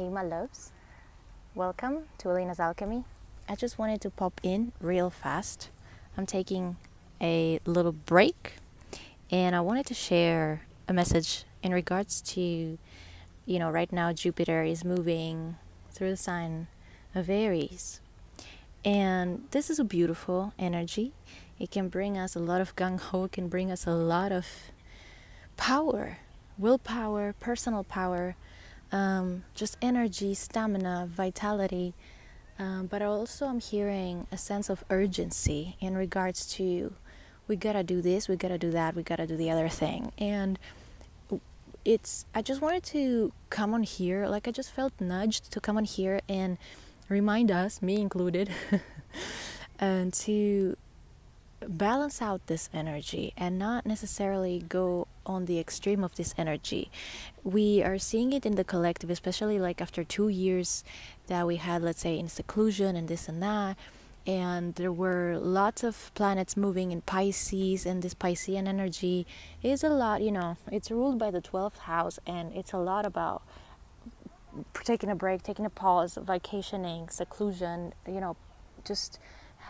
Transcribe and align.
Hey, 0.00 0.08
my 0.08 0.22
loves. 0.22 0.72
Welcome 1.54 2.04
to 2.16 2.30
Elina's 2.30 2.58
Alchemy. 2.58 3.04
I 3.46 3.54
just 3.54 3.78
wanted 3.78 4.00
to 4.00 4.08
pop 4.08 4.40
in 4.42 4.72
real 4.80 5.10
fast. 5.10 5.68
I'm 6.16 6.24
taking 6.24 6.78
a 7.20 7.60
little 7.66 7.92
break 7.92 8.54
and 9.30 9.54
I 9.54 9.60
wanted 9.60 9.84
to 9.88 9.92
share 9.92 10.62
a 10.88 10.94
message 10.94 11.44
in 11.62 11.74
regards 11.74 12.22
to, 12.32 12.78
you 13.44 13.58
know, 13.58 13.70
right 13.70 13.92
now 13.92 14.14
Jupiter 14.14 14.62
is 14.62 14.86
moving 14.86 15.56
through 15.90 16.12
the 16.12 16.16
sign 16.16 16.68
of 17.14 17.28
Aries. 17.28 18.00
And 18.82 19.48
this 19.50 19.68
is 19.68 19.78
a 19.78 19.84
beautiful 19.84 20.54
energy. 20.58 21.12
It 21.58 21.70
can 21.70 21.90
bring 21.90 22.16
us 22.16 22.34
a 22.34 22.40
lot 22.40 22.62
of 22.62 22.74
gung 22.74 22.98
ho, 22.98 23.24
it 23.24 23.32
can 23.32 23.48
bring 23.48 23.70
us 23.70 23.86
a 23.86 23.92
lot 23.92 24.32
of 24.32 24.46
power, 25.58 26.16
willpower, 26.56 27.34
personal 27.38 27.84
power, 27.84 28.34
um, 28.92 29.44
just 29.54 29.76
energy, 29.80 30.34
stamina, 30.34 31.08
vitality. 31.10 31.94
Um, 32.58 32.86
but 32.86 33.00
also, 33.02 33.46
I'm 33.46 33.60
hearing 33.60 34.26
a 34.30 34.36
sense 34.36 34.68
of 34.68 34.84
urgency 34.90 35.76
in 35.80 35.96
regards 35.96 36.46
to 36.54 36.94
we 37.48 37.56
gotta 37.56 37.82
do 37.82 38.00
this, 38.00 38.28
we 38.28 38.36
gotta 38.36 38.58
do 38.58 38.70
that, 38.70 38.94
we 38.94 39.02
gotta 39.02 39.26
do 39.26 39.36
the 39.36 39.50
other 39.50 39.68
thing. 39.68 40.12
And 40.18 40.58
it's, 41.84 42.26
I 42.34 42.42
just 42.42 42.60
wanted 42.60 42.84
to 42.84 43.32
come 43.48 43.74
on 43.74 43.82
here, 43.82 44.28
like, 44.28 44.46
I 44.46 44.50
just 44.50 44.70
felt 44.70 44.92
nudged 45.00 45.50
to 45.52 45.60
come 45.60 45.76
on 45.76 45.84
here 45.84 46.20
and 46.28 46.58
remind 47.08 47.50
us, 47.50 47.80
me 47.80 48.00
included, 48.00 48.50
and 49.80 50.12
to 50.12 50.76
balance 51.68 52.22
out 52.22 52.46
this 52.46 52.68
energy 52.72 53.32
and 53.36 53.58
not 53.58 53.86
necessarily 53.86 54.64
go 54.68 55.06
on 55.26 55.44
the 55.44 55.58
extreme 55.58 56.02
of 56.02 56.14
this 56.16 56.34
energy. 56.38 56.90
We 57.44 57.82
are 57.82 57.98
seeing 57.98 58.32
it 58.32 58.46
in 58.46 58.56
the 58.56 58.64
collective, 58.64 59.10
especially 59.10 59.58
like 59.58 59.80
after 59.80 60.04
two 60.04 60.28
years 60.28 60.84
that 61.26 61.46
we 61.46 61.56
had, 61.56 61.82
let's 61.82 62.00
say, 62.00 62.18
in 62.18 62.28
seclusion 62.28 62.96
and 62.96 63.08
this 63.08 63.28
and 63.28 63.42
that. 63.42 63.76
And 64.26 64.74
there 64.74 64.92
were 64.92 65.38
lots 65.38 65.82
of 65.82 66.12
planets 66.14 66.56
moving 66.56 66.92
in 66.92 67.00
Pisces, 67.00 67.86
and 67.86 68.02
this 68.02 68.14
Piscean 68.14 68.68
energy 68.68 69.26
is 69.62 69.82
a 69.82 69.88
lot, 69.88 70.20
you 70.20 70.30
know, 70.30 70.58
it's 70.70 70.90
ruled 70.90 71.18
by 71.18 71.30
the 71.30 71.40
12th 71.40 71.78
house, 71.78 72.18
and 72.26 72.52
it's 72.52 72.72
a 72.72 72.78
lot 72.78 73.06
about 73.06 73.42
taking 74.84 75.10
a 75.10 75.14
break, 75.14 75.42
taking 75.42 75.64
a 75.64 75.70
pause, 75.70 76.18
vacationing, 76.20 77.08
seclusion, 77.08 77.94
you 78.06 78.20
know, 78.20 78.36
just 78.84 79.18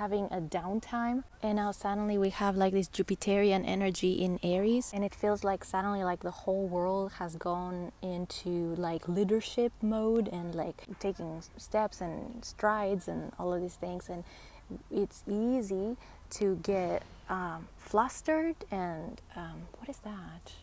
having 0.01 0.25
a 0.31 0.41
downtime 0.41 1.23
and 1.43 1.57
now 1.57 1.71
suddenly 1.71 2.17
we 2.17 2.31
have 2.31 2.57
like 2.57 2.73
this 2.73 2.89
jupiterian 2.89 3.63
energy 3.67 4.13
in 4.13 4.41
aries 4.43 4.93
and 4.95 5.05
it 5.05 5.15
feels 5.15 5.45
like 5.45 5.63
suddenly 5.63 6.03
like 6.03 6.21
the 6.21 6.31
whole 6.31 6.67
world 6.67 7.13
has 7.19 7.37
gone 7.37 7.93
into 8.01 8.75
like 8.77 9.07
leadership 9.07 9.71
mode 9.83 10.27
and 10.29 10.55
like 10.55 10.87
taking 11.01 11.43
steps 11.59 12.01
and 12.01 12.43
strides 12.43 13.09
and 13.09 13.31
all 13.39 13.53
of 13.53 13.61
these 13.61 13.75
things 13.75 14.09
and 14.09 14.25
it's 14.91 15.23
easy 15.29 15.99
to 16.31 16.59
get 16.63 17.03
um, 17.29 17.69
flustered 17.77 18.57
and 18.71 19.21
um, 19.37 19.69
what 19.77 19.91
is 19.91 19.99
that? 19.99 20.55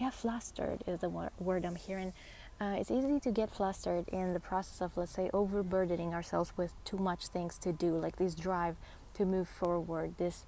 Yeah 0.00 0.08
flustered 0.08 0.82
is 0.86 1.00
the 1.00 1.10
word 1.10 1.66
i'm 1.66 1.76
hearing 1.76 2.14
uh, 2.62 2.76
it's 2.78 2.92
easy 2.92 3.18
to 3.18 3.32
get 3.32 3.50
flustered 3.50 4.08
in 4.10 4.34
the 4.34 4.40
process 4.40 4.80
of, 4.80 4.96
let's 4.96 5.10
say, 5.10 5.28
overburdening 5.34 6.14
ourselves 6.14 6.52
with 6.56 6.72
too 6.84 6.96
much 6.96 7.26
things 7.26 7.58
to 7.58 7.72
do, 7.72 7.96
like 7.96 8.16
this 8.16 8.36
drive 8.36 8.76
to 9.14 9.24
move 9.24 9.48
forward, 9.48 10.14
this 10.16 10.46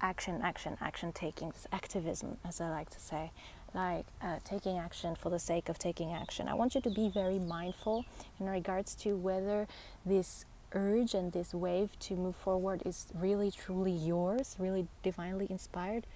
action, 0.00 0.40
action, 0.44 0.76
action 0.80 1.10
taking, 1.12 1.50
this 1.50 1.66
activism, 1.72 2.36
as 2.46 2.60
I 2.60 2.70
like 2.70 2.88
to 2.90 3.00
say, 3.00 3.32
like 3.74 4.06
uh, 4.22 4.36
taking 4.44 4.78
action 4.78 5.16
for 5.16 5.28
the 5.28 5.40
sake 5.40 5.68
of 5.68 5.76
taking 5.76 6.12
action. 6.12 6.46
I 6.46 6.54
want 6.54 6.76
you 6.76 6.80
to 6.82 6.90
be 6.90 7.08
very 7.08 7.40
mindful 7.40 8.04
in 8.38 8.48
regards 8.48 8.94
to 8.96 9.16
whether 9.16 9.66
this 10.06 10.44
urge 10.72 11.14
and 11.14 11.32
this 11.32 11.52
wave 11.52 11.98
to 11.98 12.14
move 12.14 12.36
forward 12.36 12.80
is 12.86 13.08
really 13.12 13.50
truly 13.50 13.90
yours, 13.90 14.54
really 14.60 14.86
divinely 15.02 15.48
inspired, 15.50 16.06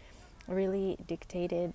really 0.47 0.97
dictated 1.09 1.75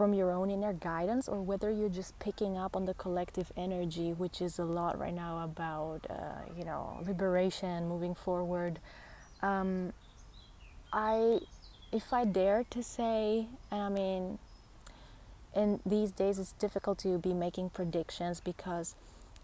from 0.00 0.14
your 0.14 0.30
own 0.30 0.50
inner 0.50 0.72
guidance 0.72 1.28
or 1.28 1.42
whether 1.42 1.70
you're 1.70 1.90
just 1.90 2.18
picking 2.18 2.56
up 2.56 2.74
on 2.74 2.86
the 2.86 2.94
collective 2.94 3.52
energy 3.54 4.14
which 4.14 4.40
is 4.40 4.58
a 4.58 4.64
lot 4.64 4.98
right 4.98 5.12
now 5.12 5.44
about 5.44 6.00
uh, 6.08 6.40
you 6.56 6.64
know 6.64 6.98
liberation 7.06 7.86
moving 7.86 8.14
forward. 8.14 8.78
Um, 9.42 9.92
i 10.90 11.38
if 11.92 12.14
i 12.14 12.24
dare 12.24 12.64
to 12.70 12.82
say 12.82 13.46
and 13.70 13.82
i 13.82 13.90
mean 13.90 14.38
in 15.54 15.80
these 15.84 16.12
days 16.12 16.38
it's 16.38 16.52
difficult 16.52 16.96
to 16.98 17.18
be 17.18 17.34
making 17.34 17.68
predictions 17.68 18.40
because 18.40 18.94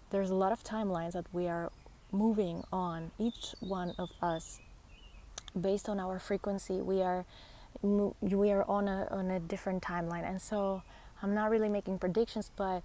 there's 0.08 0.30
a 0.30 0.34
lot 0.34 0.52
of 0.52 0.64
timelines 0.64 1.12
that 1.12 1.26
we 1.34 1.48
are 1.48 1.70
moving 2.10 2.64
on 2.72 3.10
each 3.18 3.54
one 3.60 3.92
of 3.98 4.08
us 4.22 4.60
based 5.60 5.88
on 5.88 6.00
our 6.00 6.18
frequency. 6.18 6.80
We 6.80 7.02
are 7.02 7.24
we 7.82 8.50
are 8.50 8.64
on 8.68 8.88
a 8.88 9.06
on 9.10 9.30
a 9.30 9.40
different 9.40 9.82
timeline. 9.82 10.28
And 10.28 10.40
so 10.40 10.82
i'm 11.22 11.34
not 11.34 11.50
really 11.50 11.68
making 11.68 11.98
predictions 11.98 12.50
but 12.56 12.82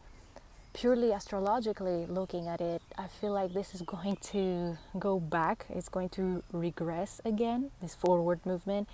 purely 0.74 1.12
astrologically 1.12 2.06
looking 2.06 2.48
at 2.48 2.62
it 2.62 2.82
i 2.98 3.06
feel 3.08 3.34
like 3.34 3.54
this 3.54 3.76
is 3.76 3.82
going 3.82 4.16
to 4.18 4.78
go 5.00 5.20
back. 5.20 5.66
It's 5.70 5.90
going 5.90 6.10
to 6.10 6.44
regress 6.54 7.20
again 7.26 7.72
this 7.82 7.96
forward 7.96 8.46
movement 8.46 8.88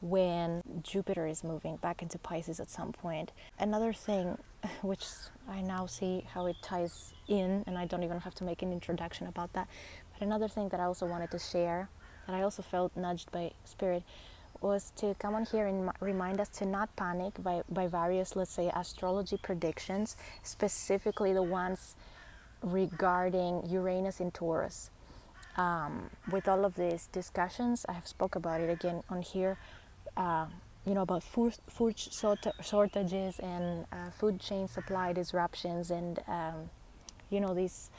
when 0.00 0.62
jupiter 0.82 1.26
is 1.26 1.42
moving 1.42 1.76
back 1.76 2.02
into 2.02 2.18
pisces 2.18 2.60
at 2.60 2.70
some 2.70 2.92
point. 2.92 3.32
Another 3.58 3.92
thing 3.92 4.38
which 4.82 5.04
i 5.48 5.60
now 5.60 5.86
see 5.86 6.24
how 6.34 6.46
it 6.46 6.56
ties 6.62 7.12
in 7.28 7.64
and 7.66 7.78
i 7.78 7.84
don't 7.84 8.02
even 8.02 8.20
have 8.20 8.34
to 8.34 8.44
make 8.44 8.62
an 8.62 8.72
introduction 8.72 9.26
about 9.26 9.52
that 9.52 9.68
but 10.12 10.22
another 10.22 10.48
thing 10.48 10.68
that 10.70 10.80
i 10.80 10.84
also 10.84 11.06
wanted 11.06 11.30
to 11.30 11.38
share 11.38 11.88
that 12.26 12.34
i 12.34 12.42
also 12.42 12.62
felt 12.62 12.96
nudged 12.96 13.30
by 13.32 13.50
spirit 13.64 14.02
was 14.64 14.92
to 14.96 15.14
come 15.18 15.34
on 15.34 15.44
here 15.44 15.66
and 15.66 15.90
remind 16.00 16.40
us 16.40 16.48
to 16.48 16.64
not 16.64 16.96
panic 16.96 17.34
by, 17.42 17.62
by 17.68 17.86
various, 17.86 18.34
let's 18.34 18.50
say, 18.50 18.72
astrology 18.74 19.36
predictions, 19.36 20.16
specifically 20.42 21.32
the 21.34 21.42
ones 21.42 21.94
regarding 22.62 23.62
Uranus 23.68 24.20
in 24.20 24.30
Taurus. 24.30 24.90
Um, 25.56 26.10
with 26.32 26.48
all 26.48 26.64
of 26.64 26.74
these 26.76 27.08
discussions, 27.12 27.84
I 27.88 27.92
have 27.92 28.08
spoke 28.08 28.34
about 28.34 28.60
it 28.60 28.70
again 28.70 29.02
on 29.10 29.20
here. 29.22 29.58
Uh, 30.16 30.46
you 30.86 30.94
know 30.94 31.02
about 31.02 31.22
food, 31.22 31.54
food 31.68 31.94
shortages 32.60 33.38
and 33.38 33.86
uh, 33.92 34.10
food 34.10 34.40
chain 34.40 34.68
supply 34.68 35.12
disruptions, 35.12 35.90
and 35.90 36.20
um, 36.26 36.70
you 37.30 37.40
know 37.40 37.54
this 37.54 37.90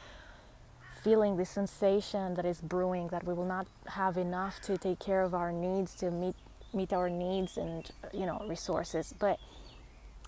feeling, 1.03 1.37
this 1.37 1.51
sensation 1.51 2.33
that 2.33 2.45
is 2.45 2.61
brewing 2.61 3.07
that 3.09 3.23
we 3.23 3.33
will 3.33 3.45
not 3.45 3.67
have 3.87 4.17
enough 4.17 4.59
to 4.61 4.77
take 4.77 4.99
care 4.99 5.21
of 5.21 5.33
our 5.33 5.51
needs 5.51 5.95
to 5.95 6.09
meet 6.09 6.35
meet 6.75 6.93
our 6.93 7.09
needs 7.09 7.57
and 7.57 7.91
you 8.13 8.25
know 8.25 8.45
resources 8.47 9.13
but 9.17 9.39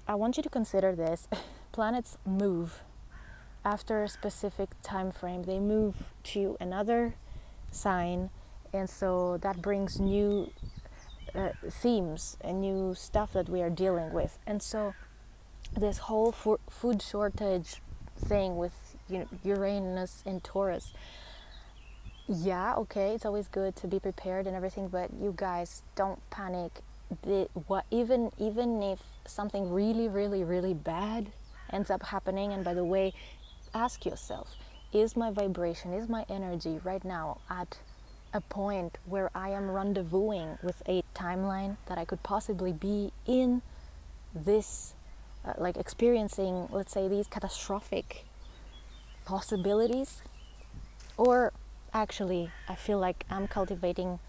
i 0.07 0.15
want 0.15 0.37
you 0.37 0.43
to 0.43 0.49
consider 0.49 0.95
this. 0.95 1.27
Planets 1.71 2.17
move 2.25 2.81
after 3.63 4.01
a 4.01 4.07
specific 4.07 4.69
time 4.81 5.11
frame. 5.11 5.43
They 5.43 5.59
move 5.59 5.95
to 6.33 6.57
another 6.59 7.13
sign 7.69 8.31
and 8.73 8.89
so 8.89 9.37
that 9.41 9.61
brings 9.61 9.99
new 9.99 10.51
uh, 11.35 11.49
themes 11.69 12.37
and 12.41 12.61
new 12.61 12.93
stuff 12.95 13.33
that 13.33 13.49
we 13.49 13.61
are 13.61 13.69
dealing 13.69 14.13
with. 14.13 14.37
And 14.45 14.61
so 14.61 14.93
this 15.75 15.99
whole 15.99 16.31
food 16.31 17.01
shortage 17.01 17.81
thing 18.17 18.57
with 18.57 18.95
you 19.09 19.19
know, 19.19 19.27
uranus 19.43 20.23
and 20.25 20.43
taurus 20.43 20.93
yeah, 22.27 22.75
okay, 22.75 23.13
it's 23.13 23.25
always 23.25 23.47
good 23.47 23.75
to 23.77 23.87
be 23.87 23.99
prepared 23.99 24.47
and 24.47 24.55
everything, 24.55 24.87
but 24.89 25.09
you 25.21 25.33
guys 25.35 25.83
don't 25.95 26.19
panic. 26.29 26.71
The, 27.23 27.47
what 27.67 27.85
even 27.89 28.31
even 28.37 28.83
if 28.83 28.99
something 29.25 29.71
really 29.71 30.09
really 30.09 30.43
really 30.43 30.73
bad 30.73 31.31
ends 31.71 31.89
up 31.89 32.03
happening 32.03 32.51
and 32.51 32.65
by 32.65 32.73
the 32.73 32.83
way 32.83 33.13
ask 33.73 34.05
yourself 34.05 34.55
is 34.91 35.15
my 35.15 35.31
vibration 35.31 35.93
is 35.93 36.09
my 36.09 36.25
energy 36.29 36.79
right 36.83 37.05
now 37.05 37.39
at 37.49 37.77
a 38.33 38.41
point 38.41 38.97
where 39.05 39.29
i 39.33 39.49
am 39.49 39.69
rendezvousing 39.69 40.61
with 40.61 40.81
a 40.87 41.01
timeline 41.15 41.77
that 41.87 41.97
i 41.97 42.03
could 42.03 42.21
possibly 42.23 42.73
be 42.73 43.11
in 43.25 43.61
this 44.35 44.93
uh, 45.45 45.53
like 45.57 45.77
experiencing 45.77 46.67
let's 46.71 46.91
say 46.91 47.07
these 47.07 47.27
catastrophic 47.27 48.25
possibilities 49.25 50.21
or 51.17 51.53
actually 51.93 52.51
I 52.67 52.75
feel 52.75 52.99
like 52.99 53.25
I'm 53.29 53.47
cultivating 53.47 54.19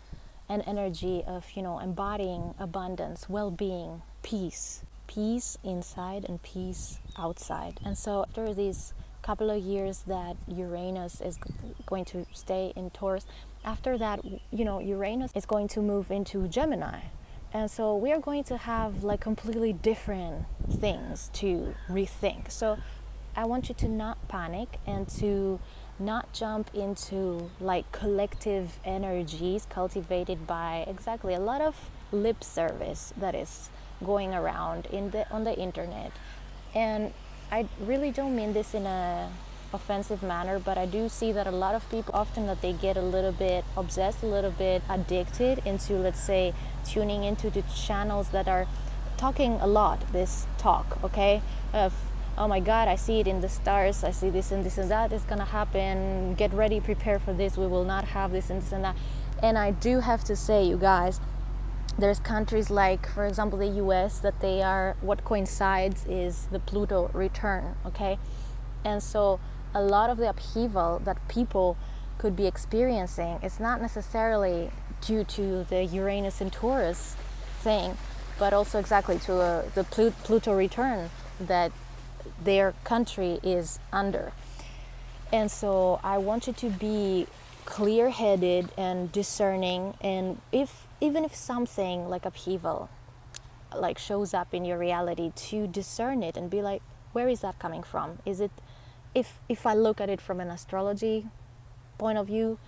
an 0.49 0.63
energy 0.63 1.23
of, 1.27 1.51
you 1.55 1.63
know, 1.63 1.79
embodying 1.79 2.55
abundance, 2.59 3.29
well-being, 3.29 4.03
peace, 4.23 4.83
peace 5.07 5.59
inside 5.63 6.25
and 6.27 6.43
peace 6.43 7.01
outside. 7.19 7.81
And 7.85 7.97
so 7.99 8.25
after 8.29 8.55
these 8.55 8.95
couple 9.23 9.51
of 9.51 9.63
years 9.63 10.05
that 10.07 10.37
Uranus 10.47 11.21
is 11.21 11.39
going 11.85 12.05
to 12.07 12.25
stay 12.33 12.73
in 12.77 12.91
Taurus, 12.91 13.27
after 13.65 13.99
that, 13.99 14.25
you 14.25 14.65
know, 14.65 14.79
Uranus 14.79 15.33
is 15.35 15.45
going 15.45 15.69
to 15.69 15.83
move 15.83 16.11
into 16.11 16.49
Gemini. 16.49 17.01
And 17.53 17.71
so 17.71 17.97
we 17.97 18.13
are 18.13 18.21
going 18.21 18.45
to 18.45 18.57
have 18.57 19.05
like 19.05 19.21
completely 19.21 19.73
different 19.73 20.47
things 20.71 21.31
to 21.35 21.75
rethink. 21.89 22.51
So 22.51 22.79
I 23.37 23.45
want 23.45 23.69
you 23.69 23.75
to 23.77 23.89
not 23.89 24.29
panic 24.29 24.79
and 24.87 25.09
to 25.21 25.61
not 25.99 26.33
jump 26.33 26.71
into 26.75 27.51
like 27.61 27.91
collective 27.93 28.79
energies 28.85 29.67
cultivated 29.69 30.47
by 30.47 30.85
exactly 30.87 31.35
a 31.35 31.41
lot 31.41 31.61
of 31.61 31.91
lip 32.13 32.43
service 32.43 33.13
that 33.17 33.35
is 33.35 33.71
going 34.05 34.33
around 34.33 34.87
in 34.87 35.11
the 35.11 35.29
on 35.31 35.45
the 35.45 35.57
internet. 35.59 36.13
And 36.75 37.13
i 37.51 37.67
really 37.81 38.11
don't 38.11 38.37
mean 38.37 38.53
this 38.53 38.75
in 38.75 38.85
a 38.87 39.31
offensive 39.73 40.23
manner 40.23 40.59
but 40.59 40.79
i 40.79 40.87
do 40.87 41.09
see 41.09 41.31
that 41.33 41.47
a 41.47 41.51
lot 41.51 41.75
of 41.75 41.89
people 41.91 42.15
often 42.15 42.47
that 42.47 42.61
they 42.63 42.73
get 42.73 42.97
a 42.97 43.03
little 43.03 43.33
bit 43.33 43.65
obsessed 43.77 44.23
a 44.23 44.27
little 44.27 44.51
bit 44.51 44.83
addicted 44.89 45.59
into 45.67 45.95
let's 45.95 46.21
say 46.21 46.55
tuning 46.87 47.25
into 47.25 47.51
the 47.51 47.63
channels 47.75 48.31
that 48.31 48.49
are 48.49 48.67
talking 49.17 49.55
a 49.61 49.67
lot 49.67 50.01
this 50.13 50.47
talk 50.57 50.99
okay? 51.03 51.43
Of 51.73 51.93
oh 52.39 52.47
my 52.47 52.61
god 52.61 52.87
i 52.87 52.95
see 52.95 53.19
it 53.19 53.27
in 53.27 53.41
the 53.41 53.49
stars 53.49 54.05
i 54.05 54.13
see 54.13 54.31
this 54.31 54.53
and 54.53 54.65
this 54.65 54.79
and 54.79 54.91
that 54.91 55.13
is 55.13 55.25
gonna 55.25 55.45
happen. 55.45 56.35
Get 56.35 56.53
ready 56.55 56.81
prepare 56.81 57.19
for 57.19 57.33
this 57.33 57.57
we 57.57 57.67
will 57.67 57.85
not 57.85 58.05
have 58.05 58.31
this 58.31 58.49
and 58.49 58.63
this 58.63 58.73
and 58.73 58.85
that. 58.85 58.97
And 59.43 59.59
i 59.59 59.73
do 59.73 60.01
have 60.01 60.23
to 60.25 60.37
say 60.37 60.65
you 60.65 60.77
guys 60.77 61.21
there's 61.99 62.21
countries 62.21 62.71
like 62.71 63.09
for 63.09 63.27
example 63.27 63.59
the 63.59 63.67
us 63.67 64.21
that 64.21 64.41
they 64.41 64.63
are 64.63 64.97
what 65.01 65.25
coincides 65.25 66.07
is 66.07 66.47
the 66.53 66.61
pluto 66.61 67.11
return 67.13 67.75
okay? 67.85 68.19
And 68.85 69.03
so 69.03 69.41
a 69.75 69.83
lot 69.83 70.09
of 70.09 70.17
the 70.17 70.31
upheaval 70.31 71.01
that 71.01 71.19
people 71.27 71.77
could 72.19 72.37
be 72.37 72.47
experiencing 72.47 73.41
is 73.43 73.59
not 73.59 73.81
necessarily 73.81 74.71
due 75.01 75.25
to 75.25 75.65
the 75.65 75.85
uranus 75.85 76.41
and 76.41 76.53
taurus 76.53 77.17
thing 77.61 77.97
but 78.39 78.53
also 78.53 78.79
exactly 78.79 79.19
to 79.19 79.35
uh, 79.41 79.63
the 79.75 79.83
pluto 80.23 80.55
return 80.55 81.11
that 81.41 81.73
their 82.43 82.75
country 82.85 83.39
is 83.43 83.79
under. 83.93 84.33
And 85.33 85.51
so 85.51 86.01
I 86.03 86.19
want 86.19 86.47
you 86.47 86.53
to 86.55 86.71
be 86.71 87.27
clear 87.65 88.09
headed 88.09 88.71
and 88.79 89.13
discerning 89.13 89.93
and 90.01 90.41
if 90.53 90.87
even 91.03 91.23
if 91.23 91.35
something 91.35 92.09
like 92.09 92.25
upheaval 92.25 92.89
like 93.77 93.99
shows 93.99 94.33
up 94.33 94.55
in 94.55 94.65
your 94.65 94.79
reality 94.79 95.31
to 95.37 95.67
discern 95.67 96.23
it 96.23 96.35
and 96.35 96.49
be 96.49 96.63
like 96.63 96.81
where 97.13 97.29
is 97.29 97.41
that 97.41 97.59
coming 97.59 97.83
from? 97.83 98.19
Is 98.25 98.41
it 98.41 98.51
if 99.15 99.35
if 99.51 99.67
i 99.67 99.75
look 99.75 100.01
at 100.01 100.09
it 100.09 100.21
from 100.21 100.41
an 100.41 100.49
astrology 100.49 101.27
point 101.99 102.17
of 102.17 102.27
view 102.27 102.59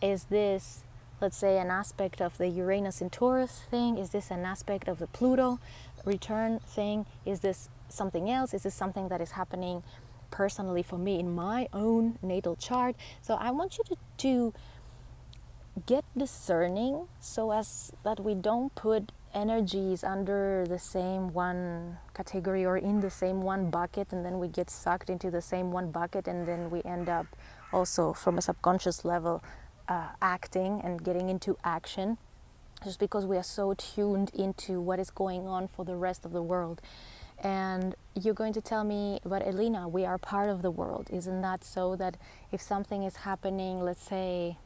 is 0.00 0.24
this 0.24 0.84
let's 1.20 1.36
say 1.36 1.58
an 1.58 1.70
aspect 1.70 2.20
of 2.20 2.36
the 2.38 2.48
uranus 2.48 3.00
and 3.00 3.12
taurus 3.12 3.64
thing? 3.70 3.96
Is 3.96 4.10
this 4.10 4.30
an 4.30 4.44
aspect 4.44 4.88
of 4.88 4.98
the 4.98 5.06
pluto 5.06 5.60
return 6.04 6.58
thing? 6.66 7.06
Is 7.24 7.40
this 7.40 7.68
something 7.92 8.30
else? 8.30 8.54
Is 8.54 8.62
this 8.62 8.74
something 8.74 9.08
that 9.08 9.20
is 9.20 9.32
happening 9.32 9.82
personally 10.30 10.82
for 10.82 10.98
me 10.98 11.18
in 11.18 11.34
my 11.34 11.68
own 11.72 12.18
natal 12.22 12.56
chart? 12.56 12.96
So 13.20 13.34
I 13.34 13.50
want 13.50 13.78
you 13.78 13.84
to, 13.84 13.96
to 14.18 14.54
get 15.86 16.04
discerning 16.16 17.08
so 17.20 17.52
as 17.52 17.92
that 18.04 18.20
we 18.20 18.34
don't 18.34 18.74
put 18.74 19.12
energies 19.34 20.04
under 20.04 20.66
the 20.68 20.78
same 20.78 21.28
one 21.28 21.96
category 22.14 22.64
or 22.64 22.76
in 22.76 23.00
the 23.00 23.10
same 23.10 23.40
one 23.40 23.70
bucket 23.70 24.12
and 24.12 24.24
then 24.24 24.38
we 24.38 24.48
get 24.48 24.68
sucked 24.68 25.08
into 25.08 25.30
the 25.30 25.40
same 25.40 25.72
one 25.72 25.90
bucket 25.90 26.28
and 26.28 26.46
then 26.46 26.70
we 26.70 26.82
end 26.82 27.08
up 27.08 27.26
also 27.72 28.12
from 28.12 28.36
a 28.36 28.42
subconscious 28.42 29.04
level 29.04 29.42
uh, 29.88 30.08
acting 30.20 30.80
and 30.84 31.02
getting 31.02 31.30
into 31.30 31.56
action 31.64 32.18
just 32.84 32.98
because 32.98 33.24
we 33.24 33.36
are 33.36 33.42
so 33.42 33.74
tuned 33.74 34.30
into 34.34 34.80
what 34.80 34.98
is 34.98 35.10
going 35.10 35.46
on 35.46 35.68
for 35.68 35.84
the 35.84 35.96
rest 35.96 36.24
of 36.24 36.32
the 36.32 36.42
world 36.42 36.80
and 37.42 37.94
you're 38.14 38.34
going 38.34 38.52
to 38.52 38.60
tell 38.60 38.84
me, 38.84 39.18
but 39.24 39.46
Elina, 39.46 39.88
we 39.88 40.04
are 40.04 40.16
part 40.16 40.48
of 40.48 40.62
the 40.62 40.70
world. 40.70 41.08
Isn't 41.12 41.42
that 41.42 41.64
so 41.64 41.96
that 41.96 42.16
if 42.52 42.62
something 42.62 43.02
is 43.02 43.16
happening, 43.16 43.80
let's 43.80 44.02
say, 44.02 44.58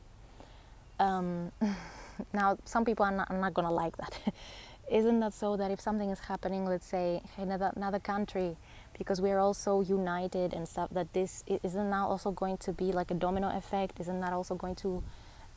um, 1.01 1.53
now 2.33 2.59
some 2.65 2.85
people 2.85 3.07
are 3.07 3.13
not, 3.13 3.31
not 3.33 3.55
going 3.55 3.67
to 3.67 3.73
like 3.73 3.97
that. 3.97 4.19
Isn't 4.91 5.19
that 5.21 5.35
so 5.35 5.57
that 5.57 5.71
if 5.71 5.81
something 5.81 6.11
is 6.11 6.21
happening, 6.21 6.65
let's 6.65 6.87
say, 6.87 7.21
in 7.39 7.45
another, 7.45 7.73
another 7.75 7.99
country, 7.99 8.57
because 8.97 9.21
we 9.21 9.31
are 9.33 9.39
all 9.39 9.55
so 9.55 9.81
united 9.81 10.53
and 10.53 10.69
stuff, 10.69 10.91
that 10.93 11.13
this 11.13 11.43
isn't 11.49 11.91
now 11.91 12.07
also 12.07 12.31
going 12.31 12.59
to 12.59 12.73
be 12.73 12.93
like 12.93 13.11
a 13.11 13.15
domino 13.15 13.57
effect? 13.57 13.99
Isn't 13.99 14.21
that 14.21 14.33
also 14.33 14.55
going 14.55 14.77
to 14.77 15.03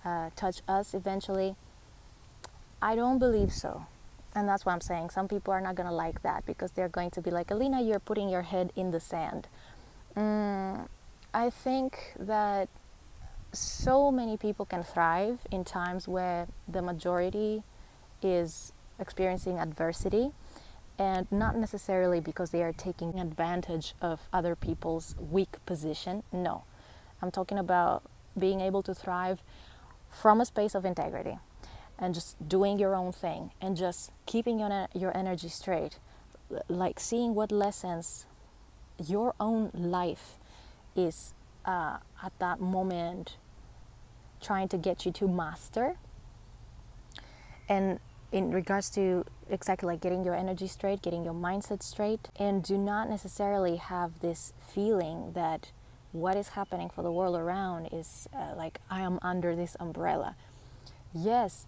uh, 0.03 0.29
touch 0.35 0.61
us 0.67 0.95
eventually? 0.95 1.55
I 2.81 2.95
don't 2.95 3.19
believe 3.19 3.53
so 3.53 3.85
and 4.39 4.47
that's 4.47 4.65
what 4.65 4.71
I'm 4.71 4.81
saying. 4.81 5.09
Some 5.09 5.27
people 5.27 5.53
are 5.53 5.59
not 5.59 5.75
going 5.75 5.87
to 5.87 5.93
like 5.93 6.21
that 6.23 6.45
because 6.45 6.71
they're 6.71 6.89
going 6.89 7.11
to 7.11 7.21
be 7.21 7.29
like, 7.29 7.51
Elina, 7.51 7.81
you're 7.81 7.99
putting 7.99 8.29
your 8.29 8.43
head 8.43 8.71
in 8.75 8.91
the 8.91 8.99
sand. 8.99 9.47
Mm, 10.15 10.87
I 11.33 11.49
think 11.49 12.13
that 12.17 12.69
so 13.51 14.11
many 14.11 14.37
people 14.37 14.65
can 14.65 14.83
thrive 14.83 15.39
in 15.51 15.65
times 15.65 16.07
where 16.07 16.47
the 16.67 16.81
majority 16.81 17.63
is 18.21 18.71
experiencing 18.97 19.59
adversity 19.59 20.31
and 20.97 21.29
not 21.31 21.55
necessarily 21.57 22.19
because 22.21 22.51
they 22.51 22.63
are 22.63 22.73
taking 22.73 23.19
advantage 23.19 23.93
of 24.01 24.21
other 24.31 24.55
people's 24.55 25.15
weak 25.19 25.57
position. 25.65 26.23
No, 26.31 26.63
I'm 27.21 27.31
talking 27.31 27.57
about 27.57 28.03
being 28.37 28.61
able 28.61 28.83
to 28.83 28.93
thrive 28.93 29.41
from 30.09 30.39
a 30.39 30.45
space 30.45 30.75
of 30.75 30.85
integrity 30.85 31.39
and 31.99 32.13
just 32.15 32.47
doing 32.47 32.79
your 32.79 32.95
own 32.95 33.11
thing 33.11 33.51
and 33.61 33.75
just 33.75 34.11
keeping 34.25 34.59
your, 34.59 34.87
your 34.95 35.15
energy 35.15 35.49
straight 35.49 35.99
like 36.67 36.99
seeing 36.99 37.35
what 37.35 37.51
lessons 37.51 38.25
your 39.05 39.33
own 39.39 39.71
life 39.73 40.37
is 40.95 41.33
uh, 41.65 41.97
at 42.23 42.37
that 42.39 42.59
moment 42.59 43.37
trying 44.41 44.67
to 44.69 44.77
get 44.77 45.05
you 45.05 45.11
to 45.11 45.27
master. 45.27 45.97
And 47.67 47.99
in 48.31 48.51
regards 48.51 48.89
to 48.91 49.25
exactly 49.49 49.87
like 49.87 50.01
getting 50.01 50.23
your 50.23 50.35
energy 50.35 50.67
straight 50.67 51.01
getting 51.01 51.23
your 51.25 51.33
mindset 51.33 51.81
straight 51.81 52.29
and 52.35 52.61
do 52.61 52.77
not 52.77 53.09
necessarily 53.09 53.77
have 53.77 54.19
this 54.19 54.53
feeling 54.67 55.31
that 55.33 55.71
what 56.11 56.37
is 56.37 56.49
happening 56.49 56.91
for 56.91 57.01
the 57.01 57.11
world 57.11 57.35
around 57.35 57.87
is 57.91 58.27
uh, 58.31 58.53
like 58.55 58.79
i 58.91 59.01
am 59.01 59.17
under 59.23 59.55
this 59.55 59.75
umbrella. 59.79 60.35
Yes 61.13 61.65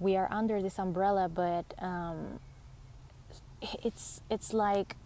we 0.00 0.16
are 0.16 0.28
under 0.30 0.60
this 0.60 0.78
umbrella, 0.78 1.28
but 1.28 1.64
um, 1.78 2.40
it's 3.82 4.20
it's 4.30 4.52
like 4.52 4.96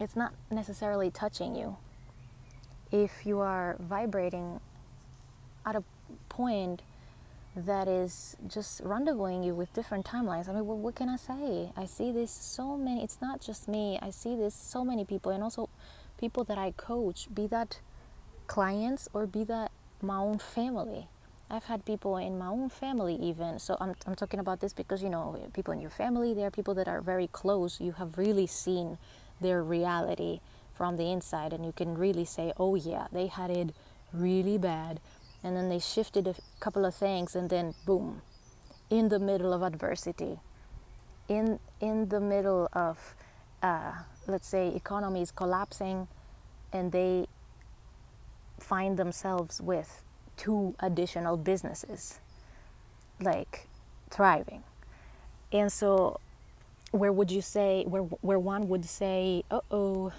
it's 0.00 0.16
not 0.16 0.32
necessarily 0.50 1.10
touching 1.10 1.54
you. 1.54 1.76
If 2.90 3.24
you 3.24 3.40
are 3.40 3.76
vibrating 3.78 4.60
at 5.64 5.76
a 5.76 5.84
point 6.28 6.82
that 7.54 7.86
is 7.86 8.36
just 8.46 8.82
rendezvousing 8.82 9.44
you 9.44 9.54
with 9.54 9.72
different 9.74 10.06
timelines. 10.06 10.48
I 10.48 10.52
mean, 10.52 10.66
what, 10.66 10.78
what, 10.78 10.94
can 10.94 11.08
I 11.08 11.16
say? 11.16 11.70
I 11.76 11.84
see 11.84 12.10
this 12.10 12.30
so 12.30 12.76
many, 12.76 13.04
it's 13.04 13.18
not 13.20 13.40
just 13.40 13.68
me, 13.68 13.98
I 14.00 14.10
see 14.10 14.34
this 14.34 14.54
so 14.54 14.84
many 14.84 15.04
people, 15.04 15.32
and 15.32 15.42
also 15.42 15.68
people 16.18 16.44
that 16.44 16.56
I 16.56 16.70
coach, 16.72 17.28
be 17.32 17.46
that 17.48 17.80
clients 18.46 19.08
or 19.12 19.26
be 19.26 19.44
that 19.44 19.70
my 20.00 20.16
own 20.16 20.38
family. 20.38 21.08
I've 21.52 21.64
had 21.64 21.84
people 21.84 22.16
in 22.16 22.38
my 22.38 22.46
own 22.46 22.70
family 22.70 23.14
even. 23.16 23.58
So 23.58 23.76
I'm, 23.78 23.94
I'm 24.06 24.14
talking 24.14 24.40
about 24.40 24.60
this 24.60 24.72
because, 24.72 25.02
you 25.02 25.10
know, 25.10 25.38
people 25.52 25.74
in 25.74 25.82
your 25.82 25.90
family, 25.90 26.32
there 26.32 26.46
are 26.46 26.50
people 26.50 26.72
that 26.74 26.88
are 26.88 27.02
very 27.02 27.26
close. 27.26 27.78
You 27.78 27.92
have 27.92 28.16
really 28.16 28.46
seen 28.46 28.96
their 29.38 29.62
reality 29.62 30.40
from 30.74 30.96
the 30.96 31.12
inside 31.12 31.52
and 31.52 31.66
you 31.66 31.72
can 31.72 31.98
really 31.98 32.24
say, 32.24 32.54
oh 32.56 32.74
yeah, 32.74 33.06
they 33.12 33.26
had 33.26 33.50
it 33.50 33.74
really 34.14 34.56
bad. 34.56 34.98
And 35.44 35.54
then 35.54 35.68
they 35.68 35.78
shifted 35.78 36.26
a 36.26 36.34
couple 36.58 36.86
of 36.86 36.94
things 36.94 37.36
and 37.36 37.50
then 37.50 37.74
boom, 37.84 38.22
in 38.88 39.10
the 39.10 39.18
middle 39.18 39.52
of 39.52 39.62
adversity, 39.62 40.40
in, 41.28 41.60
in 41.82 42.08
the 42.08 42.20
middle 42.20 42.66
of, 42.72 43.14
uh, 43.62 43.92
let's 44.26 44.48
say, 44.48 44.68
economies 44.74 45.30
collapsing 45.30 46.08
and 46.72 46.92
they 46.92 47.26
find 48.58 48.96
themselves 48.96 49.60
with 49.60 50.02
two 50.36 50.74
additional 50.80 51.36
businesses 51.36 52.18
like 53.20 53.68
thriving. 54.10 54.62
And 55.52 55.72
so 55.72 56.18
where 56.90 57.12
would 57.12 57.30
you 57.30 57.40
say 57.40 57.84
where 57.86 58.02
where 58.02 58.38
one 58.38 58.68
would 58.68 58.84
say 58.84 59.44
uh-oh 59.50 60.12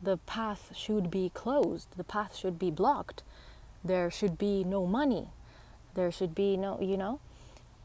the 0.00 0.16
path 0.16 0.70
should 0.76 1.10
be 1.10 1.28
closed 1.34 1.88
the 1.96 2.04
path 2.04 2.36
should 2.36 2.58
be 2.58 2.70
blocked. 2.70 3.22
There 3.84 4.10
should 4.10 4.38
be 4.38 4.64
no 4.64 4.86
money. 4.86 5.28
There 5.94 6.12
should 6.12 6.34
be 6.34 6.56
no 6.56 6.80
you 6.80 6.96
know? 6.96 7.20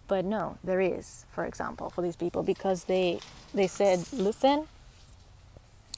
But 0.08 0.26
no 0.26 0.58
there 0.64 0.82
is 0.82 1.26
for 1.32 1.46
example 1.46 1.90
for 1.90 2.02
these 2.02 2.16
people 2.16 2.44
because 2.44 2.86
they 2.86 3.20
they 3.54 3.68
said 3.68 4.06
listen 4.12 4.68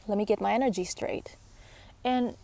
let 0.08 0.18
me 0.18 0.26
get 0.26 0.40
my 0.40 0.54
energy 0.54 0.84
straight. 0.84 1.36
And 2.04 2.36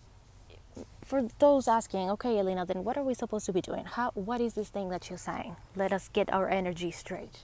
for 1.12 1.28
those 1.40 1.68
asking, 1.68 2.10
okay, 2.10 2.40
Elina, 2.40 2.66
then 2.66 2.86
what 2.86 2.96
are 2.96 3.04
we 3.04 3.14
supposed 3.14 3.46
to 3.46 3.52
be 3.52 3.60
doing? 3.60 3.84
How, 3.84 4.12
what 4.14 4.40
is 4.40 4.54
this 4.54 4.70
thing 4.70 4.88
that 4.92 5.10
you're 5.10 5.18
saying? 5.18 5.58
Let 5.76 5.92
us 5.92 6.08
get 6.08 6.32
our 6.32 6.48
energy 6.48 6.90
straight. 6.90 7.44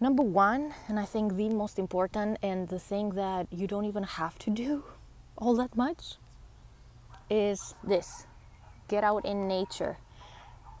Number 0.00 0.24
one, 0.24 0.74
and 0.88 0.98
I 0.98 1.04
think 1.04 1.36
the 1.36 1.48
most 1.48 1.78
important, 1.78 2.38
and 2.42 2.66
the 2.68 2.80
thing 2.80 3.10
that 3.10 3.46
you 3.52 3.68
don't 3.68 3.84
even 3.84 4.02
have 4.02 4.36
to 4.40 4.50
do, 4.50 4.82
all 5.36 5.54
that 5.62 5.76
much 5.76 6.16
is 7.30 7.76
this 7.84 8.26
get 8.88 9.04
out 9.04 9.24
in 9.24 9.46
nature. 9.46 9.98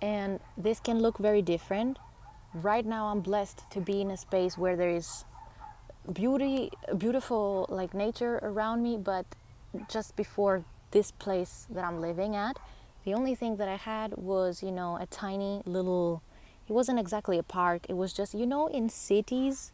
And 0.02 0.40
this 0.56 0.80
can 0.80 0.98
look 0.98 1.18
very 1.18 1.42
different. 1.42 2.00
Right 2.52 2.84
now, 2.84 3.12
I'm 3.12 3.20
blessed 3.20 3.62
to 3.70 3.80
be 3.80 4.00
in 4.00 4.10
a 4.10 4.16
space 4.16 4.58
where 4.58 4.74
there 4.74 4.90
is 4.90 5.24
beauty, 6.12 6.72
beautiful 6.96 7.66
like 7.68 7.94
nature 7.94 8.40
around 8.42 8.82
me, 8.82 8.96
but 8.96 9.24
just 9.88 10.16
before 10.16 10.64
this 10.90 11.10
place 11.10 11.66
that 11.70 11.84
I'm 11.84 12.00
living 12.00 12.34
at, 12.36 12.58
the 13.04 13.14
only 13.14 13.34
thing 13.34 13.56
that 13.56 13.68
I 13.68 13.76
had 13.76 14.16
was, 14.16 14.62
you 14.62 14.70
know, 14.70 14.96
a 15.00 15.06
tiny 15.06 15.62
little, 15.64 16.22
it 16.68 16.72
wasn't 16.72 16.98
exactly 16.98 17.38
a 17.38 17.42
park, 17.42 17.86
it 17.88 17.96
was 17.96 18.12
just, 18.12 18.34
you 18.34 18.46
know, 18.46 18.66
in 18.66 18.88
cities 18.88 19.72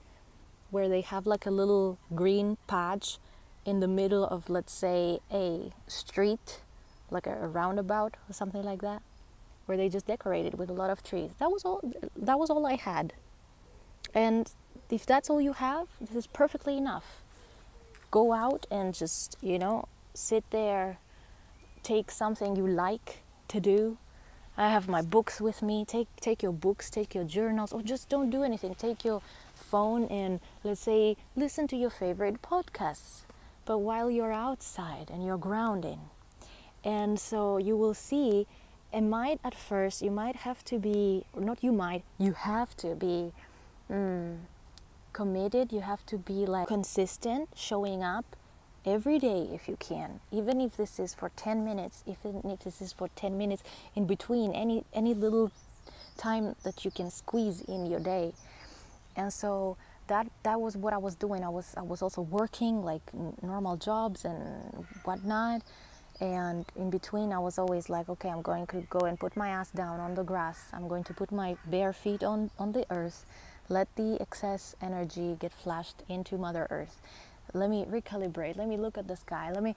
where 0.70 0.88
they 0.88 1.00
have 1.00 1.26
like 1.26 1.46
a 1.46 1.50
little 1.50 1.98
green 2.14 2.58
patch 2.66 3.18
in 3.64 3.80
the 3.80 3.88
middle 3.88 4.24
of, 4.24 4.50
let's 4.50 4.72
say, 4.72 5.20
a 5.32 5.72
street, 5.86 6.60
like 7.10 7.26
a, 7.26 7.48
roundabout 7.48 8.16
or 8.28 8.32
something 8.32 8.62
like 8.62 8.82
that, 8.82 9.02
where 9.66 9.76
they 9.76 9.88
just 9.88 10.06
decorated 10.06 10.58
with 10.58 10.68
a 10.68 10.72
lot 10.72 10.90
of 10.90 11.02
trees. 11.02 11.30
That 11.38 11.50
was 11.50 11.64
all. 11.64 11.80
That 12.16 12.38
was 12.38 12.50
all 12.50 12.66
I 12.66 12.74
had. 12.74 13.14
And 14.14 14.50
if 14.90 15.06
that's 15.06 15.30
all 15.30 15.40
you 15.40 15.54
have, 15.54 15.88
this 16.00 16.16
is 16.16 16.26
perfectly 16.26 16.76
enough. 16.76 17.22
Go 18.10 18.32
out 18.32 18.66
and 18.70 18.94
just, 18.94 19.36
you 19.40 19.58
know, 19.58 19.88
sit 20.12 20.44
there, 20.50 20.98
take 21.84 22.10
something 22.10 22.56
you 22.56 22.66
like 22.66 23.22
to 23.48 23.60
do. 23.60 23.98
I 24.56 24.70
have 24.70 24.88
my 24.88 25.02
books 25.02 25.40
with 25.40 25.62
me. 25.62 25.84
Take 25.84 26.08
take 26.20 26.42
your 26.42 26.52
books, 26.52 26.90
take 26.90 27.14
your 27.14 27.24
journals, 27.24 27.72
or 27.72 27.82
just 27.82 28.08
don't 28.08 28.30
do 28.30 28.42
anything. 28.42 28.74
Take 28.74 29.04
your 29.04 29.20
phone 29.54 30.04
and 30.06 30.40
let's 30.64 30.80
say 30.80 31.16
listen 31.36 31.68
to 31.68 31.76
your 31.76 31.90
favorite 31.90 32.42
podcasts. 32.42 33.22
But 33.64 33.78
while 33.78 34.10
you're 34.10 34.32
outside 34.32 35.10
and 35.12 35.24
you're 35.24 35.38
grounding. 35.38 36.00
And 36.84 37.18
so 37.18 37.58
you 37.58 37.76
will 37.76 37.94
see 37.94 38.46
it 38.92 39.00
might 39.00 39.40
at 39.42 39.54
first 39.54 40.02
you 40.02 40.10
might 40.10 40.36
have 40.36 40.64
to 40.64 40.78
be 40.78 41.24
not 41.36 41.64
you 41.64 41.72
might 41.72 42.04
you 42.18 42.32
have 42.32 42.76
to 42.76 42.94
be 42.94 43.32
mm, 43.90 44.36
committed 45.12 45.72
you 45.72 45.80
have 45.80 46.06
to 46.06 46.16
be 46.16 46.46
like 46.46 46.68
consistent 46.68 47.48
showing 47.56 48.04
up 48.04 48.36
every 48.86 49.18
day 49.18 49.48
if 49.52 49.68
you 49.68 49.76
can 49.78 50.20
even 50.30 50.60
if 50.60 50.76
this 50.76 50.98
is 50.98 51.14
for 51.14 51.30
10 51.36 51.64
minutes 51.64 52.04
even 52.06 52.42
if 52.44 52.60
this 52.60 52.82
is 52.82 52.92
for 52.92 53.08
10 53.16 53.38
minutes 53.38 53.62
in 53.94 54.06
between 54.06 54.52
any 54.52 54.84
any 54.92 55.14
little 55.14 55.50
time 56.16 56.54
that 56.62 56.84
you 56.84 56.90
can 56.90 57.10
squeeze 57.10 57.60
in 57.62 57.86
your 57.86 58.00
day. 58.00 58.32
And 59.16 59.32
so 59.32 59.76
that 60.06 60.26
that 60.42 60.60
was 60.60 60.76
what 60.76 60.92
i 60.92 60.98
was 60.98 61.14
doing. 61.14 61.42
I 61.44 61.48
was 61.48 61.74
i 61.76 61.82
was 61.82 62.02
also 62.02 62.22
working 62.22 62.84
like 62.84 63.02
normal 63.42 63.76
jobs 63.76 64.24
and 64.24 64.38
whatnot. 65.04 65.62
And 66.20 66.64
in 66.76 66.90
between 66.90 67.32
i 67.32 67.38
was 67.38 67.58
always 67.58 67.88
like 67.88 68.08
okay 68.08 68.28
i'm 68.28 68.42
going 68.42 68.66
to 68.68 68.82
go 68.88 69.00
and 69.00 69.18
put 69.18 69.36
my 69.36 69.48
ass 69.48 69.70
down 69.70 70.00
on 70.00 70.14
the 70.14 70.22
grass. 70.22 70.68
I'm 70.72 70.88
going 70.88 71.04
to 71.04 71.14
put 71.14 71.32
my 71.32 71.56
bare 71.66 71.92
feet 71.92 72.22
on 72.22 72.50
on 72.58 72.72
the 72.72 72.86
earth. 72.90 73.24
Let 73.68 73.88
the 73.96 74.18
excess 74.20 74.76
energy 74.82 75.36
get 75.40 75.52
flashed 75.52 76.02
into 76.08 76.36
mother 76.36 76.66
earth 76.70 77.00
let 77.52 77.70
me 77.70 77.84
recalibrate. 77.84 78.56
Let 78.56 78.68
me 78.68 78.76
look 78.76 78.98
at 78.98 79.08
the 79.08 79.16
sky. 79.16 79.50
Let 79.52 79.62
me 79.62 79.74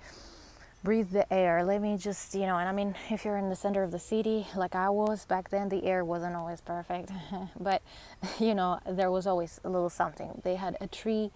breathe 0.84 1.10
the 1.12 1.32
air. 1.34 1.64
Let 1.64 1.82
me 1.82 1.98
just 1.98 2.34
you 2.36 2.46
know 2.46 2.56
and 2.58 2.70
i 2.70 2.72
mean 2.72 2.96
if 3.10 3.26
you're 3.26 3.38
in 3.38 3.50
the 3.50 3.56
center 3.56 3.84
of 3.84 3.92
the 3.92 4.00
city 4.00 4.48
like 4.56 4.76
i 4.76 4.90
was 4.90 5.26
back 5.26 5.50
then 5.50 5.70
the 5.70 5.84
air 5.84 6.06
wasn't 6.06 6.36
always 6.36 6.62
perfect. 6.62 7.12
But 7.60 7.82
you 8.40 8.54
know 8.56 8.80
there 8.88 9.12
was 9.12 9.28
always 9.28 9.60
a 9.64 9.70
little 9.70 9.90
something. 9.90 10.42
They 10.44 10.56
had 10.56 10.78
a 10.80 10.88
tree 10.88 11.32